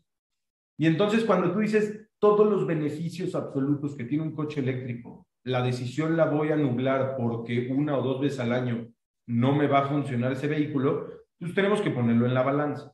[0.77, 5.61] Y entonces cuando tú dices todos los beneficios absolutos que tiene un coche eléctrico, la
[5.61, 8.87] decisión la voy a nublar porque una o dos veces al año
[9.27, 11.07] no me va a funcionar ese vehículo,
[11.39, 12.91] pues tenemos que ponerlo en la balanza.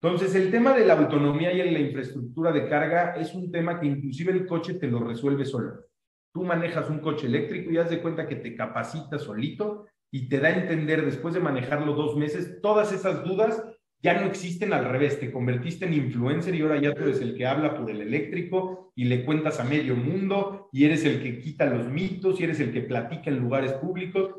[0.00, 3.86] Entonces, el tema de la autonomía y la infraestructura de carga es un tema que
[3.86, 5.86] inclusive el coche te lo resuelve solo.
[6.32, 10.38] Tú manejas un coche eléctrico y haz de cuenta que te capacitas solito y te
[10.38, 13.62] da a entender después de manejarlo dos meses, todas esas dudas
[14.00, 17.36] ya no existen al revés, te convertiste en influencer y ahora ya tú eres el
[17.36, 21.40] que habla por el eléctrico y le cuentas a medio mundo y eres el que
[21.40, 24.34] quita los mitos y eres el que platica en lugares públicos.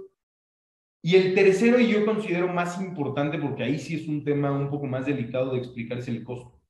[1.02, 4.70] Y el tercero, y yo considero más importante, porque ahí sí es un tema un
[4.70, 6.62] poco más delicado de explicar, es el costo.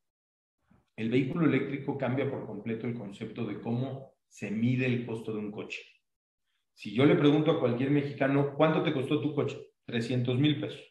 [0.95, 5.39] El vehículo eléctrico cambia por completo el concepto de cómo se mide el costo de
[5.39, 5.81] un coche.
[6.73, 9.57] Si yo le pregunto a cualquier mexicano, ¿cuánto te costó tu coche?
[9.85, 10.81] 300 mil pesos.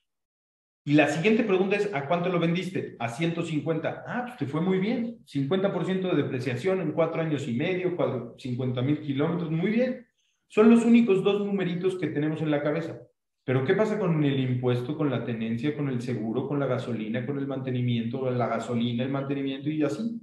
[0.88, 2.96] Y la siguiente pregunta es, ¿a cuánto lo vendiste?
[2.98, 4.04] A 150.
[4.06, 5.18] Ah, pues te fue muy bien.
[5.26, 7.94] 50% de depreciación en cuatro años y medio,
[8.38, 10.06] 50 mil kilómetros, muy bien.
[10.46, 12.98] Son los únicos dos numeritos que tenemos en la cabeza.
[13.44, 17.26] Pero ¿qué pasa con el impuesto, con la tenencia, con el seguro, con la gasolina,
[17.26, 20.18] con el mantenimiento, la gasolina, el mantenimiento y así?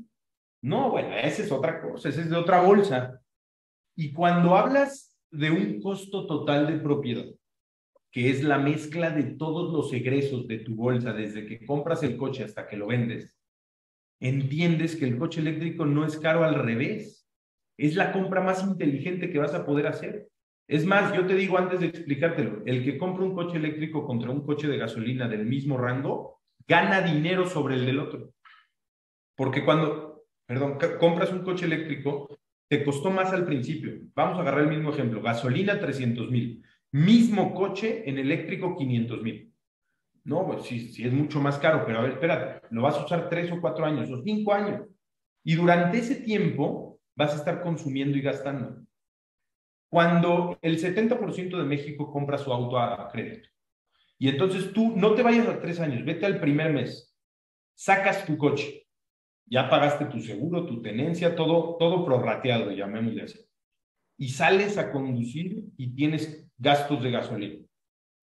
[0.63, 3.21] No, bueno, esa es otra cosa, esa es de otra bolsa.
[3.95, 7.25] Y cuando hablas de un costo total de propiedad,
[8.15, 12.15] que es la mezcla de todos los egresos de tu bolsa, desde que compras el
[12.15, 13.37] coche hasta que lo vendes,
[14.21, 17.27] entiendes que el coche eléctrico no es caro al revés.
[17.77, 20.29] Es la compra más inteligente que vas a poder hacer.
[20.65, 24.31] Es más, yo te digo antes de explicártelo, el que compra un coche eléctrico contra
[24.31, 28.31] un coche de gasolina del mismo rango, gana dinero sobre el del otro.
[29.35, 32.29] Porque cuando, perdón, compras un coche eléctrico,
[32.69, 33.91] te costó más al principio.
[34.15, 39.53] Vamos a agarrar el mismo ejemplo, gasolina 300 mil Mismo coche en eléctrico 500 mil.
[40.23, 43.05] No, pues sí, sí es mucho más caro, pero a ver, espérate, lo vas a
[43.05, 44.87] usar tres o cuatro años o cinco años.
[45.43, 48.83] Y durante ese tiempo vas a estar consumiendo y gastando.
[49.89, 53.49] Cuando el 70% de México compra su auto a crédito,
[54.17, 57.15] y entonces tú no te vayas a tres años, vete al primer mes,
[57.73, 58.87] sacas tu coche,
[59.45, 63.39] ya pagaste tu seguro, tu tenencia, todo, todo prorrateado, llamémosle así,
[64.17, 67.65] y sales a conducir y tienes gastos de gasolina.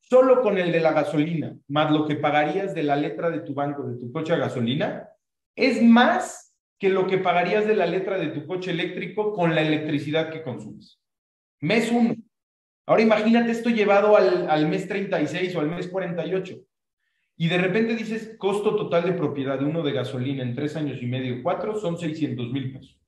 [0.01, 3.55] Solo con el de la gasolina, más lo que pagarías de la letra de tu
[3.55, 5.09] banco, de tu coche a gasolina,
[5.55, 9.63] es más que lo que pagarías de la letra de tu coche eléctrico con la
[9.63, 11.01] electricidad que consumes.
[11.61, 12.17] Mes uno.
[12.87, 16.59] Ahora imagínate esto llevado al, al mes 36 o al mes 48.
[17.37, 21.01] Y de repente dices, costo total de propiedad de uno de gasolina en tres años
[21.01, 23.02] y medio, cuatro, son 600 mil pesos.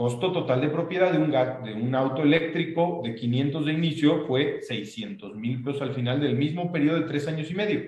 [0.00, 4.62] Costo total de propiedad de un, de un auto eléctrico de 500 de inicio fue
[4.62, 7.82] 600 mil pesos al final del mismo periodo de tres años y medio.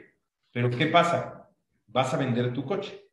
[0.52, 1.48] Pero ¿qué pasa?
[1.86, 3.08] Vas a vender tu coche.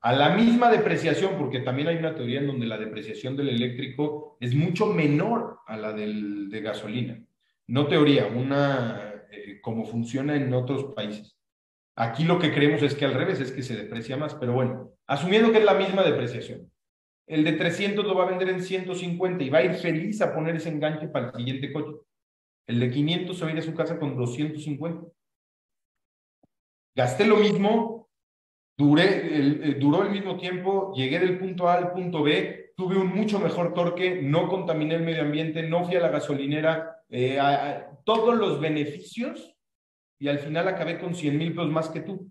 [0.00, 4.36] A la misma depreciación, porque también hay una teoría en donde la depreciación del eléctrico
[4.40, 7.22] es mucho menor a la del, de gasolina.
[7.68, 11.38] No teoría, una eh, como funciona en otros países.
[11.94, 14.90] Aquí lo que creemos es que al revés, es que se deprecia más, pero bueno,
[15.06, 16.68] asumiendo que es la misma depreciación.
[17.30, 20.34] El de 300 lo va a vender en 150 y va a ir feliz a
[20.34, 21.96] poner ese enganche para el siguiente coche.
[22.66, 25.06] El de 500 se va a ir a su casa con 250.
[26.96, 28.08] Gasté lo mismo,
[28.76, 32.98] duré, el, eh, duró el mismo tiempo, llegué del punto A al punto B, tuve
[32.98, 37.38] un mucho mejor torque, no contaminé el medio ambiente, no fui a la gasolinera, eh,
[38.04, 39.56] todos los beneficios
[40.18, 42.28] y al final acabé con 100 mil pesos más que tú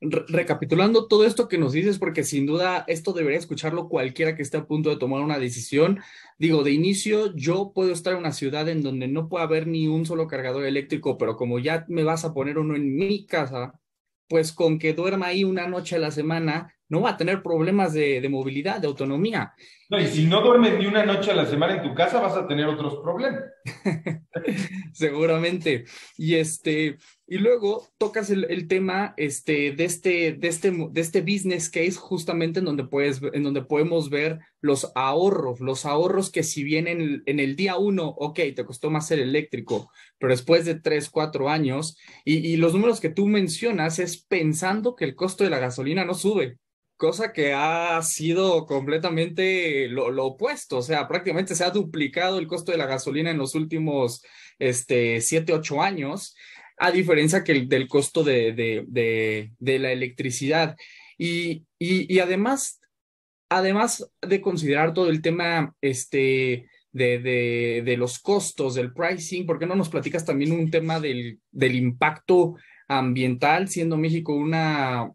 [0.00, 4.56] recapitulando todo esto que nos dices, porque sin duda esto debería escucharlo cualquiera que esté
[4.56, 6.00] a punto de tomar una decisión.
[6.38, 9.88] Digo, de inicio, yo puedo estar en una ciudad en donde no puede haber ni
[9.88, 13.80] un solo cargador eléctrico, pero como ya me vas a poner uno en mi casa,
[14.28, 17.92] pues con que duerma ahí una noche a la semana, no va a tener problemas
[17.92, 19.54] de movilidad, de autonomía.
[19.90, 22.36] No, y si no duermes ni una noche a la semana en tu casa, vas
[22.36, 23.44] a tener otros problemas.
[24.92, 25.86] Seguramente.
[26.18, 31.70] Y este, y luego tocas el, tema este, de, este, de, este, de este business
[31.70, 36.64] case justamente en donde, puedes, en donde podemos ver los ahorros, los ahorros que si
[36.64, 40.78] bien en, en el día uno, ok, te costó más el eléctrico, pero después de
[40.78, 45.44] tres, cuatro años, y, y los números que tú mencionas es pensando que el costo
[45.44, 46.58] de la gasolina no sube
[46.98, 52.72] cosa que ha sido completamente lo, opuesto, o sea, prácticamente se ha duplicado el costo
[52.72, 54.22] de la gasolina en los últimos
[54.58, 56.34] este, siete, ocho años,
[56.76, 60.76] a diferencia que el, del costo de, de, de, la electricidad.
[61.16, 62.80] Y, y, además,
[63.48, 69.76] además de considerar todo el tema este, de, los costos, del pricing, ¿por qué no
[69.76, 72.56] nos platicas también un tema del, del impacto
[72.88, 75.12] ambiental, siendo México una,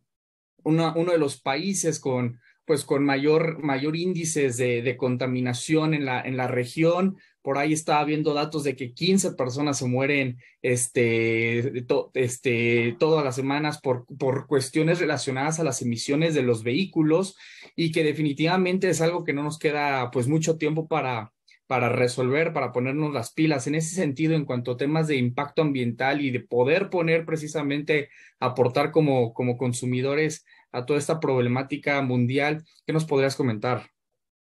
[0.64, 6.22] uno de los países con, pues, con mayor, mayor índices de, de contaminación en la,
[6.22, 7.18] en la región?
[7.41, 13.36] Por ahí estaba viendo datos de que 15 personas se mueren este, este, todas las
[13.36, 17.36] semanas por, por cuestiones relacionadas a las emisiones de los vehículos
[17.76, 21.34] y que definitivamente es algo que no nos queda pues mucho tiempo para,
[21.68, 23.68] para resolver, para ponernos las pilas.
[23.68, 28.09] En ese sentido, en cuanto a temas de impacto ambiental y de poder poner precisamente,
[28.39, 33.84] aportar como, como consumidores a toda esta problemática mundial, ¿qué nos podrías comentar?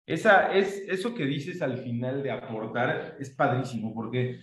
[0.06, 4.40] Esa, es, eso que dices al final de aportar es padrísimo, porque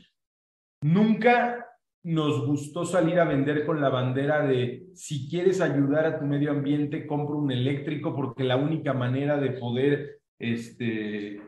[0.82, 1.66] nunca
[2.04, 6.52] nos gustó salir a vender con la bandera de si quieres ayudar a tu medio
[6.52, 11.42] ambiente, compra un eléctrico, porque la única manera de poder este,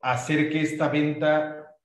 [0.00, 1.76] hacer que esta venta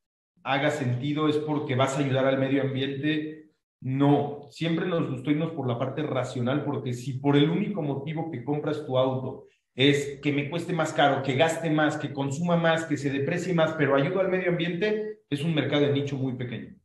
[0.43, 3.49] haga sentido es porque vas a ayudar al medio ambiente.
[3.81, 8.31] No, siempre nos gustó irnos por la parte racional, porque si por el único motivo
[8.31, 12.55] que compras tu auto es que me cueste más caro, que gaste más, que consuma
[12.55, 16.15] más, que se deprecie más, pero ayuda al medio ambiente, es un mercado de nicho
[16.15, 16.75] muy pequeño.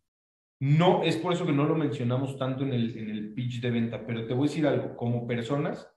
[0.58, 3.70] No, es por eso que no lo mencionamos tanto en el, en el pitch de
[3.70, 5.88] venta, pero te voy a decir algo, como personas,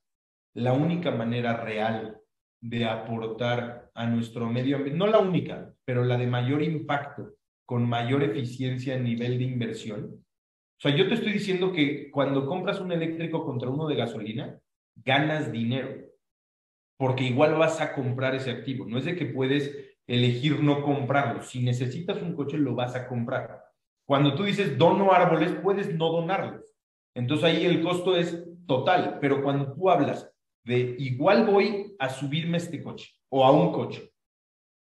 [0.54, 2.23] la única manera real
[2.64, 7.34] de aportar a nuestro medio ambiente, no la única, pero la de mayor impacto,
[7.66, 10.06] con mayor eficiencia a nivel de inversión.
[10.06, 14.60] O sea, yo te estoy diciendo que cuando compras un eléctrico contra uno de gasolina,
[14.96, 16.14] ganas dinero
[16.98, 18.86] porque igual vas a comprar ese activo.
[18.86, 19.76] No es de que puedes
[20.08, 21.42] elegir no comprarlo.
[21.44, 23.62] Si necesitas un coche, lo vas a comprar.
[24.06, 26.74] Cuando tú dices dono árboles, puedes no donarlos.
[27.14, 29.18] Entonces ahí el costo es total.
[29.20, 30.33] Pero cuando tú hablas
[30.64, 34.14] de igual voy a subirme este coche o a un coche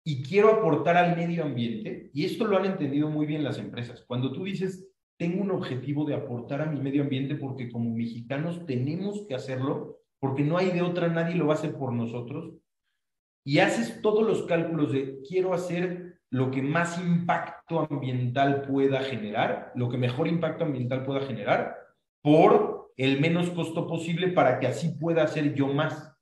[0.05, 4.05] y quiero aportar al medio ambiente, y esto lo han entendido muy bien las empresas,
[4.07, 8.65] cuando tú dices, tengo un objetivo de aportar a mi medio ambiente porque como mexicanos
[8.65, 12.55] tenemos que hacerlo, porque no hay de otra, nadie lo va a hacer por nosotros,
[13.45, 19.73] y haces todos los cálculos de quiero hacer lo que más impacto ambiental pueda generar,
[19.75, 21.77] lo que mejor impacto ambiental pueda generar,
[22.23, 26.15] por el menos costo posible para que así pueda hacer yo más.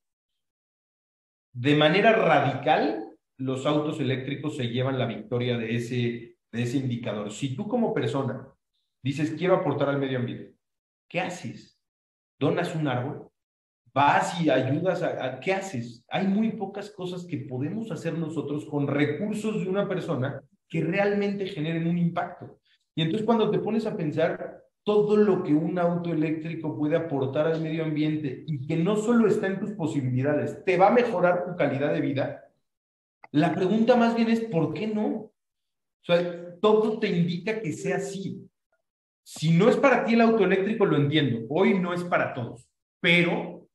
[1.53, 7.33] De manera radical, los autos eléctricos se llevan la victoria de ese, de ese indicador.
[7.33, 8.47] Si tú como persona
[9.03, 10.55] dices, quiero aportar al medio ambiente,
[11.09, 11.81] ¿qué haces?
[12.39, 13.33] ¿Donas un árbol?
[13.97, 16.05] vas y ayudas a, ¿qué haces?
[16.11, 21.47] Hay muy pocas cosas que podemos hacer nosotros con recursos de una persona que realmente
[21.47, 22.59] generen un impacto.
[22.95, 27.49] Y entonces cuando te pones a pensar todo lo que un auto eléctrico puede aportar
[27.49, 31.45] al medio ambiente y que no solo está en tus posibilidades, te va a mejorar
[31.45, 32.45] tu calidad de vida,
[33.33, 35.09] la pregunta más bien es, ¿por qué no?
[35.09, 35.33] O
[36.03, 38.49] sea, todo te indica que sea así.
[39.25, 41.45] Si no es para ti el auto eléctrico, lo entiendo.
[41.49, 42.69] Hoy no es para todos.
[43.01, 43.67] Pero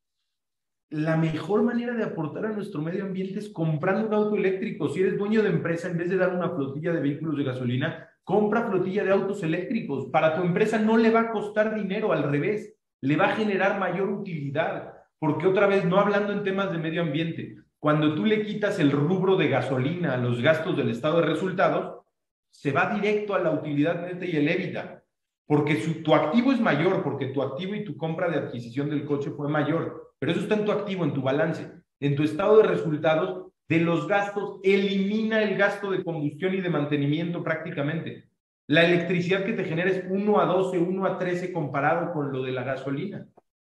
[0.92, 4.88] la mejor manera de aportar a nuestro medio ambiente es comprando un auto eléctrico.
[4.88, 8.11] Si eres dueño de empresa, en vez de dar una flotilla de vehículos de gasolina,
[8.24, 10.10] compra flotilla de autos eléctricos.
[10.12, 13.80] Para tu empresa no le va a costar dinero, al revés, le va a generar
[13.80, 14.94] mayor utilidad.
[15.20, 18.92] Porque otra vez, no hablando en temas de medio ambiente, cuando tú le quitas el
[18.92, 22.06] rubro de gasolina a los gastos del estado de resultados,
[22.52, 25.04] se va directo a la utilidad neta y el EBITDA.
[25.48, 29.32] Porque tu activo es mayor, porque tu activo y tu compra de adquisición del coche
[29.32, 31.68] fue mayor pero eso está en tu activo, en tu balance,
[32.00, 36.70] en tu estado de resultados de los gastos, elimina el gasto de combustión y de
[36.70, 38.26] mantenimiento prácticamente.
[38.68, 42.44] La electricidad que te genera es 1 a 12, 1 a 13 comparado con lo
[42.44, 43.26] de la gasolina.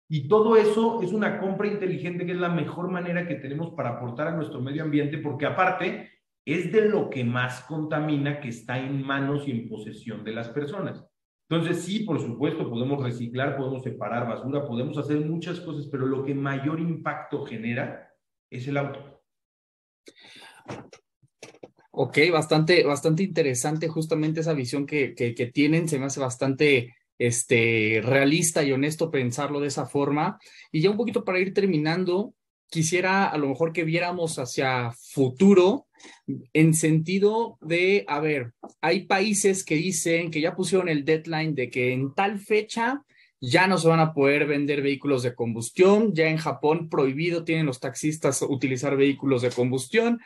[0.08, 3.90] Y todo eso es una compra inteligente que es la mejor manera que tenemos para
[3.90, 6.10] aportar a nuestro medio ambiente, porque aparte
[6.44, 10.48] es de lo que más contamina que está en manos y en posesión de las
[10.48, 11.06] personas.
[11.48, 16.24] Entonces, sí, por supuesto, podemos reciclar, podemos separar basura, podemos hacer muchas cosas, pero lo
[16.24, 18.10] que mayor impacto genera
[18.50, 19.11] es el auto.
[21.90, 26.94] Ok, bastante, bastante interesante justamente esa visión que, que, que, tienen, se me hace bastante
[27.18, 30.38] este, realista y honesto pensarlo de esa forma.
[30.70, 32.34] Y ya un poquito para ir terminando,
[32.70, 35.86] quisiera a lo mejor que viéramos hacia futuro
[36.54, 41.68] en sentido de, a ver, hay países que dicen que ya pusieron el deadline de
[41.68, 43.04] que en tal fecha
[43.42, 47.66] ya no se van a poder vender vehículos de combustión, ya en Japón prohibido tienen
[47.66, 50.20] los taxistas utilizar vehículos de combustión,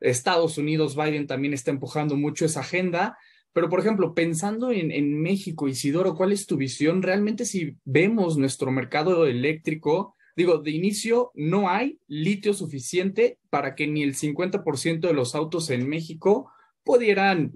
[0.00, 3.18] Estados Unidos, Biden también está empujando mucho esa agenda,
[3.52, 7.02] pero por ejemplo, pensando en, en México, Isidoro, ¿cuál es tu visión?
[7.02, 13.86] Realmente si vemos nuestro mercado eléctrico, Digo, de inicio no hay litio suficiente para que
[13.86, 16.50] ni el 50% de los autos en México
[16.82, 17.52] pudieran,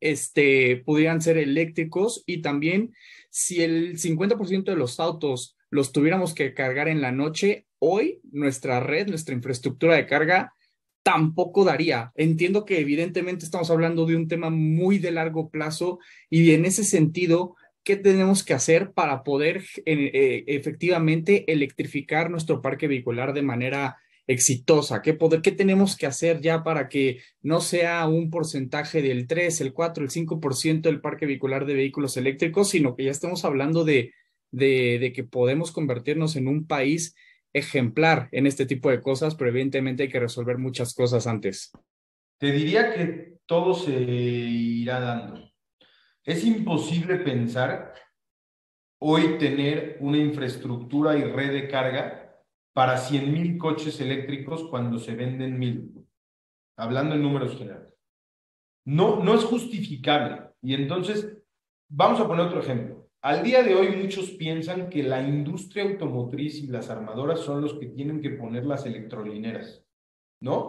[0.00, 2.24] este, pudieran ser eléctricos.
[2.26, 2.94] Y también
[3.36, 8.80] si el 50% de los autos los tuviéramos que cargar en la noche, hoy nuestra
[8.80, 10.54] red, nuestra infraestructura de carga
[11.02, 12.12] tampoco daría.
[12.14, 15.98] Entiendo que evidentemente estamos hablando de un tema muy de largo plazo
[16.30, 22.88] y en ese sentido, ¿qué tenemos que hacer para poder eh, efectivamente electrificar nuestro parque
[22.88, 25.02] vehicular de manera exitosa?
[25.02, 29.60] ¿Qué, poder, ¿Qué tenemos que hacer ya para que no sea un porcentaje del 3,
[29.60, 33.84] el 4, el 5% del parque vehicular de vehículos eléctricos, sino que ya estamos hablando
[33.84, 34.12] de,
[34.50, 37.14] de, de que podemos convertirnos en un país
[37.52, 41.72] ejemplar en este tipo de cosas, pero evidentemente hay que resolver muchas cosas antes.
[42.38, 45.52] Te diría que todo se irá dando.
[46.22, 47.94] Es imposible pensar
[48.98, 52.25] hoy tener una infraestructura y red de carga
[52.76, 56.06] para 100 mil coches eléctricos cuando se venden mil,
[56.76, 57.94] hablando en números generales.
[58.84, 60.50] No, no es justificable.
[60.60, 61.38] Y entonces,
[61.88, 63.08] vamos a poner otro ejemplo.
[63.22, 67.72] Al día de hoy muchos piensan que la industria automotriz y las armadoras son los
[67.78, 69.82] que tienen que poner las electrolineras,
[70.42, 70.68] ¿no?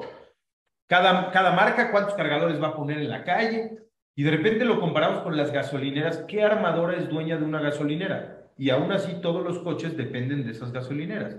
[0.88, 3.80] Cada, cada marca, cuántos cargadores va a poner en la calle,
[4.16, 6.20] y de repente lo comparamos con las gasolineras.
[6.26, 8.50] ¿Qué armadora es dueña de una gasolinera?
[8.58, 11.36] Y aún así todos los coches dependen de esas gasolineras.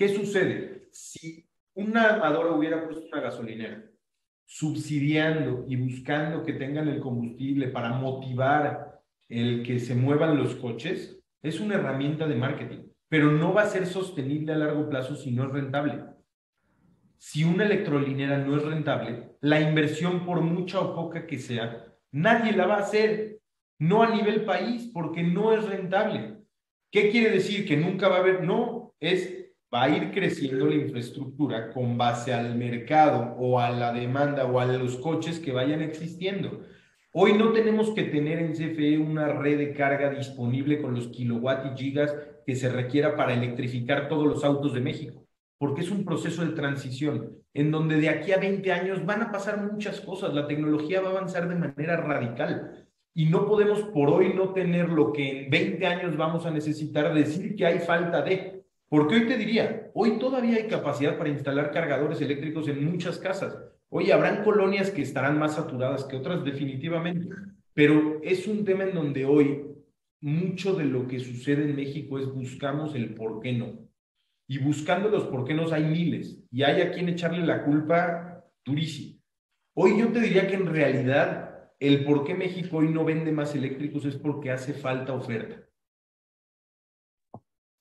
[0.00, 0.88] ¿Qué sucede?
[0.92, 3.84] Si una armadora hubiera puesto una gasolinera
[4.46, 11.20] subsidiando y buscando que tengan el combustible para motivar el que se muevan los coches
[11.42, 12.78] es una herramienta de marketing,
[13.10, 16.02] pero no va a ser sostenible a largo plazo si no es rentable.
[17.18, 22.52] Si una electrolinera no es rentable, la inversión, por mucha o poca que sea, nadie
[22.52, 23.40] la va a hacer,
[23.78, 26.38] no a nivel país, porque no es rentable.
[26.90, 27.68] ¿Qué quiere decir?
[27.68, 29.39] Que nunca va a haber, no, es
[29.72, 34.58] va a ir creciendo la infraestructura con base al mercado o a la demanda o
[34.58, 36.62] a los coches que vayan existiendo.
[37.12, 41.66] Hoy no tenemos que tener en CFE una red de carga disponible con los kilowatt
[41.66, 42.14] y gigas
[42.46, 45.26] que se requiera para electrificar todos los autos de México,
[45.58, 49.32] porque es un proceso de transición en donde de aquí a 20 años van a
[49.32, 54.08] pasar muchas cosas, la tecnología va a avanzar de manera radical y no podemos por
[54.08, 58.22] hoy no tener lo que en 20 años vamos a necesitar decir que hay falta
[58.22, 58.59] de,
[58.90, 63.56] porque hoy te diría, hoy todavía hay capacidad para instalar cargadores eléctricos en muchas casas,
[63.92, 67.28] Oye, habrán colonias que estarán más saturadas que otras, definitivamente,
[67.74, 69.66] pero es un tema en donde hoy
[70.20, 73.88] mucho de lo que sucede en México es buscamos el por qué no.
[74.48, 78.44] Y buscando los por qué no hay miles y hay a quien echarle la culpa
[78.64, 79.18] durísima.
[79.74, 83.54] Hoy yo te diría que en realidad el por qué México hoy no vende más
[83.56, 85.66] eléctricos es porque hace falta oferta.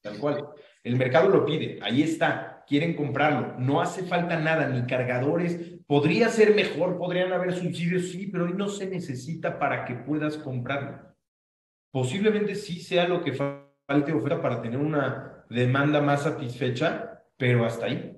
[0.01, 0.47] Tal cual.
[0.83, 6.29] El mercado lo pide, ahí está, quieren comprarlo, no hace falta nada, ni cargadores, podría
[6.29, 11.15] ser mejor, podrían haber subsidios, sí, pero hoy no se necesita para que puedas comprarlo.
[11.91, 17.87] Posiblemente sí sea lo que falte oferta para tener una demanda más satisfecha, pero hasta
[17.87, 18.15] ahí.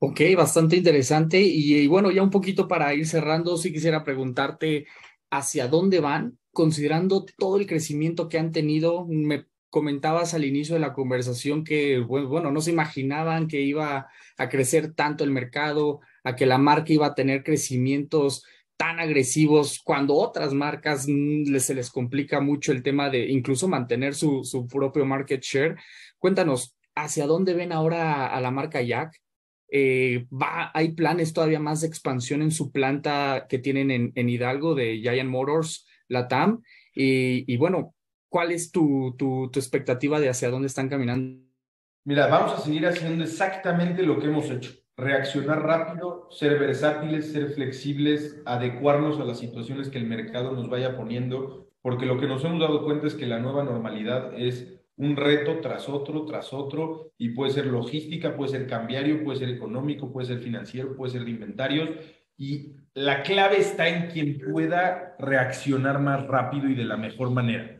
[0.00, 1.40] Ok, bastante interesante.
[1.40, 4.86] Y, bueno, ya un poquito para ir cerrando, sí quisiera preguntarte
[5.30, 9.06] hacia dónde van, considerando todo el crecimiento que han tenido.
[9.08, 14.48] Me comentabas al inicio de la conversación que, bueno, no se imaginaban que iba a
[14.48, 18.44] crecer tanto el mercado, a que la marca iba a tener crecimientos
[18.78, 24.14] tan agresivos cuando otras marcas mm, se les complica mucho el tema de incluso mantener
[24.14, 25.76] su, su propio market share.
[26.18, 29.20] Cuéntanos, ¿hacia dónde ven ahora a la marca Jack?
[29.70, 34.28] Eh, va, ¿Hay planes todavía más de expansión en su planta que tienen en, en
[34.28, 36.62] Hidalgo de Giant Motors, Latam?
[36.94, 37.94] Y, y bueno,
[38.28, 41.42] ¿cuál es tu, tu, tu expectativa de hacia dónde están caminando?
[42.04, 44.72] Mira, vamos a seguir haciendo exactamente lo que hemos hecho.
[44.96, 50.96] Reaccionar rápido, ser versátiles, ser flexibles, adecuarnos a las situaciones que el mercado nos vaya
[50.96, 55.16] poniendo, porque lo que nos hemos dado cuenta es que la nueva normalidad es un
[55.16, 60.10] reto tras otro, tras otro, y puede ser logística, puede ser cambiario, puede ser económico,
[60.10, 61.90] puede ser financiero, puede ser de inventarios,
[62.36, 67.77] y la clave está en quien pueda reaccionar más rápido y de la mejor manera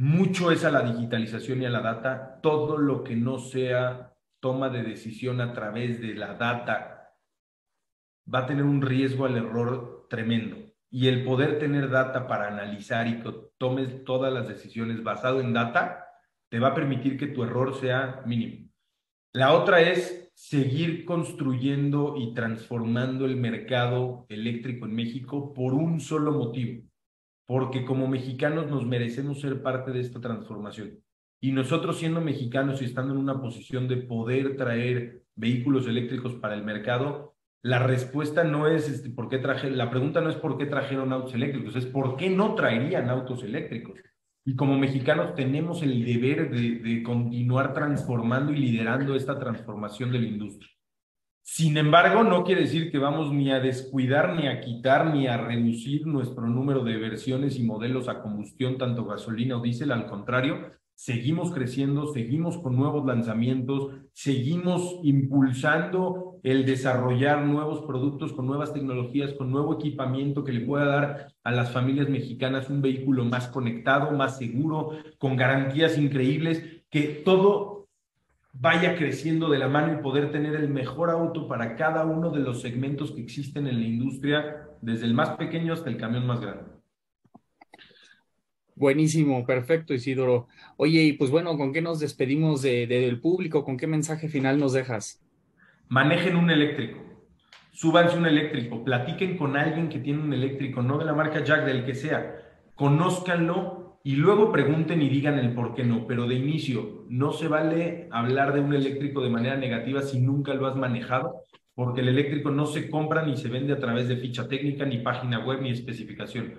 [0.00, 2.40] mucho es a la digitalización y a la data.
[2.42, 7.12] Todo lo que no sea toma de decisión a través de la data
[8.32, 10.56] va a tener un riesgo al error tremendo.
[10.90, 15.52] Y el poder tener data para analizar y que tomes todas las decisiones basado en
[15.52, 16.06] data,
[16.48, 18.70] te va a permitir que tu error sea mínimo.
[19.34, 26.32] La otra es seguir construyendo y transformando el mercado eléctrico en México por un solo
[26.32, 26.89] motivo
[27.50, 31.00] porque como mexicanos nos merecemos ser parte de esta transformación.
[31.40, 36.54] Y nosotros siendo mexicanos y estando en una posición de poder traer vehículos eléctricos para
[36.54, 40.58] el mercado, la respuesta no es este, por qué traje, la pregunta no es por
[40.58, 43.98] qué trajeron autos eléctricos, es por qué no traerían autos eléctricos.
[44.44, 50.20] Y como mexicanos tenemos el deber de, de continuar transformando y liderando esta transformación de
[50.20, 50.70] la industria.
[51.52, 55.36] Sin embargo, no quiere decir que vamos ni a descuidar, ni a quitar, ni a
[55.36, 59.90] reducir nuestro número de versiones y modelos a combustión, tanto gasolina o diésel.
[59.90, 68.46] Al contrario, seguimos creciendo, seguimos con nuevos lanzamientos, seguimos impulsando el desarrollar nuevos productos con
[68.46, 73.24] nuevas tecnologías, con nuevo equipamiento que le pueda dar a las familias mexicanas un vehículo
[73.24, 77.79] más conectado, más seguro, con garantías increíbles, que todo
[78.52, 82.40] vaya creciendo de la mano y poder tener el mejor auto para cada uno de
[82.40, 86.40] los segmentos que existen en la industria, desde el más pequeño hasta el camión más
[86.40, 86.64] grande.
[88.74, 90.48] Buenísimo, perfecto, Isidoro.
[90.78, 93.62] Oye, y pues bueno, ¿con qué nos despedimos de, del público?
[93.62, 95.22] ¿Con qué mensaje final nos dejas?
[95.88, 96.98] Manejen un eléctrico,
[97.72, 101.66] súbanse un eléctrico, platiquen con alguien que tiene un eléctrico, no de la marca Jack,
[101.66, 102.36] del que sea,
[102.74, 107.48] conózcanlo y luego pregunten y digan el por qué no, pero de inicio, no se
[107.48, 111.42] vale hablar de un eléctrico de manera negativa si nunca lo has manejado,
[111.74, 114.98] porque el eléctrico no se compra ni se vende a través de ficha técnica, ni
[114.98, 116.54] página web, ni especificación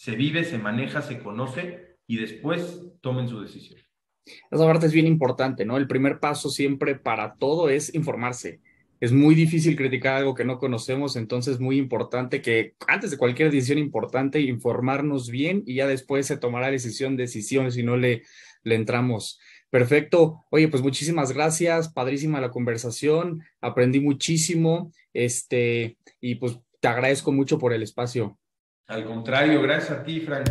[0.00, 3.78] se vive, se maneja, se conoce y después tomen su decisión.
[4.50, 5.76] Esa parte es bien importante, ¿no?
[5.76, 8.62] El primer paso siempre para todo es informarse.
[9.00, 13.16] Es muy difícil criticar algo que no conocemos, entonces es muy importante que antes de
[13.16, 18.22] cualquier decisión importante informarnos bien y ya después se tomará decisión, decisión si no le,
[18.62, 19.40] le entramos.
[19.70, 20.44] Perfecto.
[20.50, 21.88] Oye, pues muchísimas gracias.
[21.88, 23.42] Padrísima la conversación.
[23.60, 24.92] Aprendí muchísimo.
[25.14, 28.38] Este, y pues te agradezco mucho por el espacio.
[28.88, 30.50] Al contrario, gracias a ti, Frank.